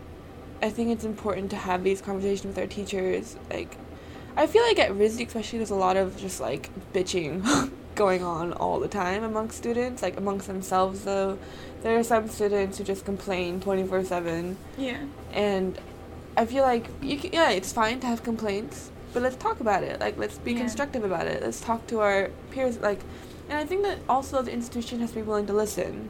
I 0.62 0.70
think 0.70 0.90
it's 0.90 1.04
important 1.04 1.50
to 1.50 1.56
have 1.56 1.82
these 1.82 2.00
conversations 2.00 2.54
with 2.54 2.58
our 2.58 2.66
teachers. 2.66 3.36
Like, 3.48 3.76
I 4.36 4.46
feel 4.46 4.62
like 4.62 4.78
at 4.78 4.92
RISD 4.92 5.26
especially, 5.26 5.58
there's 5.58 5.70
a 5.70 5.74
lot 5.74 5.96
of 5.96 6.16
just 6.16 6.40
like 6.40 6.70
bitching 6.92 7.70
going 7.94 8.22
on 8.22 8.52
all 8.52 8.80
the 8.80 8.88
time 8.88 9.22
amongst 9.24 9.58
students, 9.58 10.02
like 10.02 10.16
amongst 10.16 10.46
themselves 10.46 11.04
though. 11.04 11.38
There 11.82 11.98
are 11.98 12.04
some 12.04 12.28
students 12.28 12.78
who 12.78 12.84
just 12.84 13.04
complain 13.04 13.60
24 13.60 14.04
7. 14.04 14.56
Yeah. 14.78 14.98
And 15.32 15.78
I 16.36 16.46
feel 16.46 16.62
like, 16.62 16.86
you 17.02 17.18
can, 17.18 17.32
yeah, 17.32 17.50
it's 17.50 17.72
fine 17.72 18.00
to 18.00 18.06
have 18.06 18.22
complaints, 18.22 18.90
but 19.12 19.22
let's 19.22 19.36
talk 19.36 19.60
about 19.60 19.82
it. 19.82 19.98
Like, 20.00 20.16
let's 20.18 20.38
be 20.38 20.52
Yeah. 20.52 20.58
constructive 20.60 21.04
about 21.04 21.26
it. 21.26 21.42
Let's 21.42 21.60
talk 21.60 21.86
to 21.88 22.00
our 22.00 22.30
peers. 22.50 22.78
Like, 22.78 23.00
and 23.48 23.58
I 23.58 23.64
think 23.64 23.82
that 23.82 23.98
also 24.08 24.42
the 24.42 24.52
institution 24.52 25.00
has 25.00 25.10
to 25.10 25.16
be 25.16 25.22
willing 25.22 25.46
to 25.46 25.52
listen. 25.52 26.08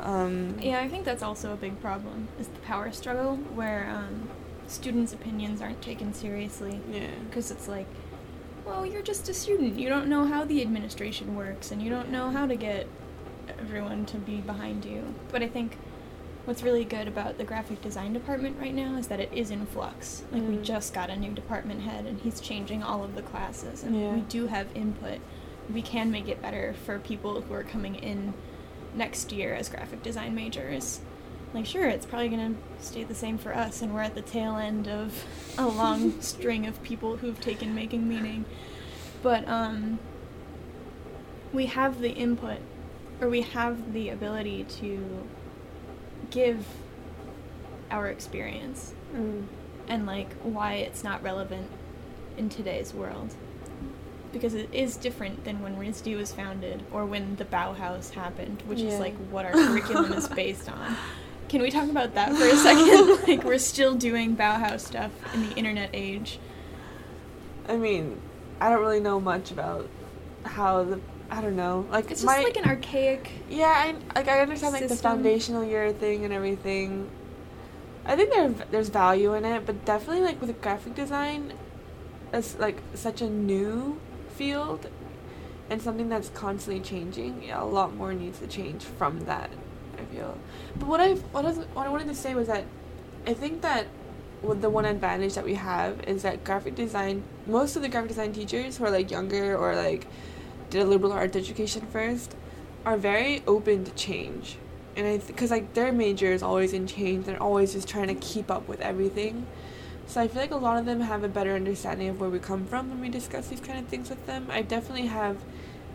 Um, 0.00 0.56
Yeah, 0.60 0.80
I 0.80 0.88
think 0.88 1.04
that's 1.04 1.22
also 1.22 1.52
a 1.52 1.56
big 1.56 1.80
problem 1.80 2.28
is 2.40 2.48
the 2.48 2.58
power 2.60 2.90
struggle 2.92 3.36
where 3.54 3.88
um, 3.94 4.28
students' 4.66 5.12
opinions 5.12 5.60
aren't 5.62 5.82
taken 5.82 6.12
seriously 6.12 6.80
Yeah. 6.90 7.08
because 7.28 7.50
it's 7.50 7.68
like, 7.68 7.86
well, 8.64 8.84
you're 8.84 9.02
just 9.02 9.28
a 9.28 9.34
student. 9.34 9.78
You 9.78 9.88
don't 9.88 10.08
know 10.08 10.24
how 10.24 10.44
the 10.44 10.60
administration 10.62 11.36
works, 11.36 11.70
and 11.70 11.80
you 11.80 11.88
don't 11.90 12.10
know 12.10 12.30
how 12.30 12.46
to 12.46 12.56
get 12.56 12.86
everyone 13.60 14.04
to 14.06 14.16
be 14.16 14.38
behind 14.38 14.84
you. 14.84 15.14
But 15.30 15.42
I 15.42 15.48
think 15.48 15.78
what's 16.46 16.62
really 16.62 16.84
good 16.84 17.06
about 17.08 17.38
the 17.38 17.44
graphic 17.44 17.80
design 17.80 18.12
department 18.12 18.56
right 18.60 18.74
now 18.74 18.96
is 18.96 19.06
that 19.08 19.20
it 19.20 19.30
is 19.32 19.50
in 19.50 19.66
flux. 19.66 20.24
Like 20.32 20.42
we 20.42 20.56
Mm. 20.56 20.62
just 20.64 20.92
got 20.94 21.10
a 21.10 21.16
new 21.16 21.32
department 21.32 21.82
head, 21.82 22.06
and 22.06 22.20
he's 22.20 22.40
changing 22.40 22.82
all 22.82 23.04
of 23.04 23.14
the 23.14 23.22
classes, 23.22 23.82
and 23.84 23.94
Yeah. 24.00 24.14
we 24.14 24.20
do 24.22 24.46
have 24.48 24.66
input. 24.74 25.20
We 25.72 25.82
can 25.82 26.10
make 26.10 26.28
it 26.28 26.42
better 26.42 26.74
for 26.84 26.98
people 26.98 27.40
who 27.40 27.54
are 27.54 27.64
coming 27.64 27.94
in 27.96 28.34
next 28.94 29.30
year 29.32 29.54
as 29.54 29.68
graphic 29.68 30.02
design 30.02 30.34
majors. 30.34 31.00
Like, 31.54 31.64
sure, 31.66 31.86
it's 31.88 32.04
probably 32.04 32.28
gonna 32.28 32.54
stay 32.80 33.04
the 33.04 33.14
same 33.14 33.38
for 33.38 33.54
us, 33.54 33.80
and 33.82 33.94
we're 33.94 34.02
at 34.02 34.14
the 34.14 34.22
tail 34.22 34.56
end 34.56 34.88
of 34.88 35.24
a 35.56 35.66
long 35.66 36.20
string 36.20 36.66
of 36.66 36.82
people 36.82 37.16
who've 37.16 37.40
taken 37.40 37.74
making 37.74 38.06
meaning. 38.08 38.44
But 39.22 39.48
um, 39.48 39.98
we 41.52 41.66
have 41.66 42.00
the 42.00 42.10
input, 42.10 42.58
or 43.20 43.28
we 43.28 43.40
have 43.42 43.92
the 43.94 44.10
ability 44.10 44.64
to 44.80 45.26
give 46.30 46.66
our 47.90 48.08
experience 48.08 48.92
Mm. 49.14 49.44
and 49.88 50.04
like 50.04 50.32
why 50.42 50.74
it's 50.74 51.04
not 51.04 51.22
relevant 51.22 51.70
in 52.36 52.48
today's 52.48 52.92
world. 52.92 53.34
Because 54.32 54.52
it 54.52 54.68
is 54.72 54.96
different 54.96 55.44
than 55.44 55.62
when 55.62 55.76
RISD 55.78 56.16
was 56.16 56.32
founded 56.32 56.82
or 56.92 57.06
when 57.06 57.36
the 57.36 57.44
Bauhaus 57.44 58.10
happened, 58.10 58.62
which 58.66 58.80
Yeah. 58.80 58.90
is 58.90 59.00
like 59.00 59.14
what 59.30 59.44
our 59.46 59.52
curriculum 59.68 60.12
is 60.12 60.26
based 60.28 60.68
on. 60.68 60.96
Can 61.48 61.62
we 61.62 61.70
talk 61.70 61.88
about 61.88 62.14
that 62.14 62.34
for 62.34 62.44
a 62.44 62.56
second? 62.56 63.22
like 63.28 63.44
we're 63.44 63.58
still 63.58 63.94
doing 63.94 64.36
Bauhaus 64.36 64.80
stuff 64.80 65.12
in 65.34 65.48
the 65.48 65.54
internet 65.54 65.90
age. 65.92 66.38
I 67.68 67.76
mean, 67.76 68.20
I 68.60 68.70
don't 68.70 68.80
really 68.80 69.00
know 69.00 69.20
much 69.20 69.50
about 69.50 69.88
how 70.44 70.84
the. 70.84 71.00
I 71.28 71.40
don't 71.40 71.56
know. 71.56 71.86
Like 71.90 72.10
It's 72.10 72.22
just 72.22 72.26
my, 72.26 72.40
like 72.40 72.56
an 72.56 72.66
archaic 72.66 73.32
Yeah, 73.48 73.66
I 73.66 73.96
like 74.14 74.28
I 74.28 74.40
understand 74.40 74.74
like 74.74 74.88
the 74.88 74.94
foundational 74.94 75.64
year 75.64 75.92
thing 75.92 76.24
and 76.24 76.32
everything. 76.32 77.10
I 78.04 78.14
think 78.14 78.32
there 78.32 78.48
there's 78.70 78.88
value 78.88 79.34
in 79.34 79.44
it, 79.44 79.66
but 79.66 79.84
definitely 79.84 80.22
like 80.22 80.40
with 80.40 80.60
graphic 80.62 80.94
design, 80.94 81.52
it's 82.32 82.56
like 82.58 82.80
such 82.94 83.20
a 83.22 83.28
new 83.28 84.00
field, 84.36 84.88
and 85.68 85.82
something 85.82 86.08
that's 86.08 86.28
constantly 86.28 86.80
changing. 86.80 87.42
Yeah, 87.42 87.60
a 87.60 87.64
lot 87.64 87.94
more 87.94 88.14
needs 88.14 88.38
to 88.38 88.46
change 88.46 88.84
from 88.84 89.24
that. 89.24 89.50
I 89.98 90.04
feel. 90.04 90.36
But 90.78 90.88
what 90.88 91.00
I 91.00 91.14
what 91.14 91.44
I, 91.44 91.48
was, 91.48 91.58
what 91.74 91.86
I 91.86 91.90
wanted 91.90 92.08
to 92.08 92.14
say 92.14 92.34
was 92.34 92.48
that 92.48 92.64
I 93.26 93.34
think 93.34 93.62
that 93.62 93.86
with 94.42 94.60
the 94.60 94.70
one 94.70 94.84
advantage 94.84 95.34
that 95.34 95.44
we 95.44 95.54
have 95.54 96.00
is 96.06 96.22
that 96.22 96.44
graphic 96.44 96.74
design 96.74 97.22
most 97.46 97.74
of 97.74 97.82
the 97.82 97.88
graphic 97.88 98.08
design 98.08 98.32
teachers 98.32 98.76
who 98.76 98.84
are 98.84 98.90
like 98.90 99.10
younger 99.10 99.56
or 99.56 99.74
like 99.74 100.06
did 100.70 100.82
a 100.82 100.84
liberal 100.84 101.12
arts 101.12 101.36
education 101.36 101.86
first 101.90 102.36
are 102.84 102.96
very 102.96 103.42
open 103.46 103.84
to 103.84 103.90
change. 103.92 104.58
And 104.96 105.06
i 105.06 105.18
because 105.18 105.50
like 105.50 105.74
their 105.74 105.92
major 105.92 106.32
is 106.32 106.42
always 106.42 106.72
in 106.72 106.86
change 106.86 107.26
they're 107.26 107.42
always 107.42 107.72
just 107.72 107.88
trying 107.88 108.08
to 108.08 108.14
keep 108.14 108.50
up 108.50 108.68
with 108.68 108.80
everything. 108.80 109.46
So 110.06 110.20
i 110.20 110.28
feel 110.28 110.40
like 110.40 110.52
a 110.52 110.56
lot 110.56 110.78
of 110.78 110.84
them 110.86 111.00
have 111.00 111.24
a 111.24 111.28
better 111.28 111.54
understanding 111.54 112.08
of 112.08 112.20
where 112.20 112.30
we 112.30 112.38
come 112.38 112.64
from 112.66 112.90
when 112.90 113.00
we 113.00 113.08
discuss 113.08 113.48
these 113.48 113.60
kind 113.60 113.78
of 113.78 113.86
things 113.86 114.10
with 114.10 114.24
them. 114.26 114.48
I 114.50 114.62
definitely 114.62 115.06
have 115.06 115.38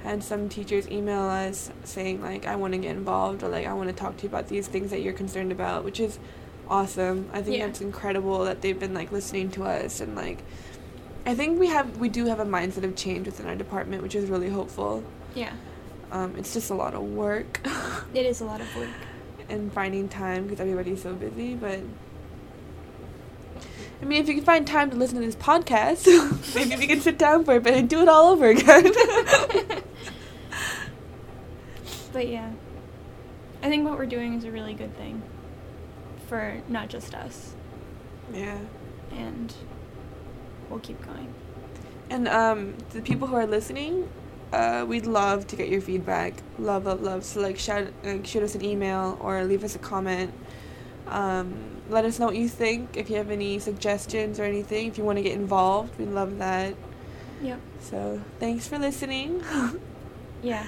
had 0.03 0.23
some 0.23 0.49
teachers 0.49 0.89
email 0.89 1.21
us 1.21 1.71
saying 1.83 2.21
like 2.21 2.45
i 2.47 2.55
want 2.55 2.73
to 2.73 2.77
get 2.79 2.95
involved 2.95 3.43
or 3.43 3.47
like 3.49 3.65
i 3.67 3.73
want 3.73 3.87
to 3.89 3.93
talk 3.95 4.17
to 4.17 4.23
you 4.23 4.29
about 4.29 4.47
these 4.47 4.67
things 4.67 4.89
that 4.91 5.01
you're 5.01 5.13
concerned 5.13 5.51
about 5.51 5.83
which 5.83 5.99
is 5.99 6.17
awesome 6.69 7.29
i 7.33 7.41
think 7.41 7.57
Yeah. 7.57 7.67
that's 7.67 7.81
incredible 7.81 8.43
that 8.45 8.61
they've 8.61 8.79
been 8.79 8.93
like 8.93 9.11
listening 9.11 9.51
to 9.51 9.63
us 9.63 9.99
and 10.01 10.15
like 10.15 10.41
i 11.25 11.35
think 11.35 11.59
we 11.59 11.67
have 11.67 11.97
we 11.97 12.09
do 12.09 12.25
have 12.25 12.39
a 12.39 12.45
mindset 12.45 12.83
of 12.83 12.95
change 12.95 13.25
within 13.27 13.45
our 13.45 13.55
department 13.55 14.01
which 14.01 14.15
is 14.15 14.29
really 14.29 14.49
hopeful 14.49 15.03
yeah. 15.35 15.51
um, 16.11 16.35
it's 16.37 16.53
just 16.53 16.69
a 16.71 16.73
lot 16.75 16.93
of 16.95 17.01
work 17.01 17.61
It 18.13 18.25
is 18.25 18.41
a 18.41 18.45
lot 18.45 18.59
of 18.61 18.75
work. 18.75 18.89
and 19.49 19.71
finding 19.71 20.09
time 20.09 20.43
because 20.47 20.59
everybody's 20.59 21.01
so 21.01 21.13
busy. 21.13 21.55
But 21.55 21.79
I 24.01 24.05
mean, 24.05 24.21
if 24.21 24.27
you 24.27 24.33
can 24.35 24.43
find 24.43 24.65
time 24.65 24.89
to 24.89 24.97
listen 24.97 25.19
to 25.19 25.25
this 25.25 25.35
podcast, 25.35 26.05
maybe 26.55 26.75
we 26.75 26.87
can 26.87 26.99
sit 27.01 27.17
down 27.17 27.45
for 27.45 27.55
it, 27.55 27.63
but 27.63 27.87
do 27.87 28.01
it 28.01 28.09
all 28.09 28.31
over 28.31 28.47
again. 28.47 28.91
But 32.11 32.27
yeah. 32.27 32.51
I 33.63 33.69
think 33.69 33.87
what 33.87 33.97
we're 33.97 34.05
doing 34.05 34.33
is 34.35 34.43
a 34.43 34.51
really 34.51 34.73
good 34.73 34.95
thing 34.97 35.21
for 36.27 36.61
not 36.67 36.89
just 36.89 37.13
us. 37.13 37.53
yeah. 38.33 38.57
And 39.11 39.53
we'll 40.69 40.79
keep 40.79 41.03
going. 41.05 41.33
And 42.09 42.27
um, 42.27 42.75
the 42.91 43.01
people 43.01 43.27
who 43.27 43.35
are 43.35 43.45
listening, 43.45 44.09
uh, 44.53 44.85
we'd 44.87 45.05
love 45.05 45.47
to 45.47 45.55
get 45.55 45.69
your 45.69 45.81
feedback. 45.81 46.35
Love, 46.57 46.85
love, 46.85 47.01
love. 47.01 47.23
So 47.25 47.41
like, 47.41 47.59
shout, 47.59 47.87
like, 48.03 48.25
shoot 48.25 48.43
us 48.43 48.55
an 48.55 48.63
email 48.63 49.17
or 49.21 49.43
leave 49.43 49.63
us 49.63 49.75
a 49.75 49.79
comment. 49.79 50.33
Um, 51.07 51.53
let 51.89 52.05
us 52.05 52.19
know 52.19 52.27
what 52.27 52.35
you 52.37 52.47
think. 52.47 52.95
If 52.95 53.09
you 53.09 53.17
have 53.17 53.29
any 53.31 53.59
suggestions 53.59 54.39
or 54.39 54.43
anything, 54.43 54.87
if 54.87 54.97
you 54.97 55.03
want 55.03 55.17
to 55.17 55.23
get 55.23 55.33
involved, 55.33 55.97
we'd 55.99 56.07
love 56.09 56.37
that. 56.37 56.73
Yep. 57.41 57.59
So 57.81 58.21
thanks 58.39 58.67
for 58.67 58.79
listening. 58.79 59.43
Yeah. 60.43 60.65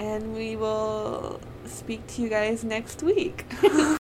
And 0.00 0.34
we 0.34 0.56
will 0.56 1.40
speak 1.66 2.06
to 2.06 2.22
you 2.22 2.30
guys 2.30 2.64
next 2.64 3.02
week. 3.02 3.44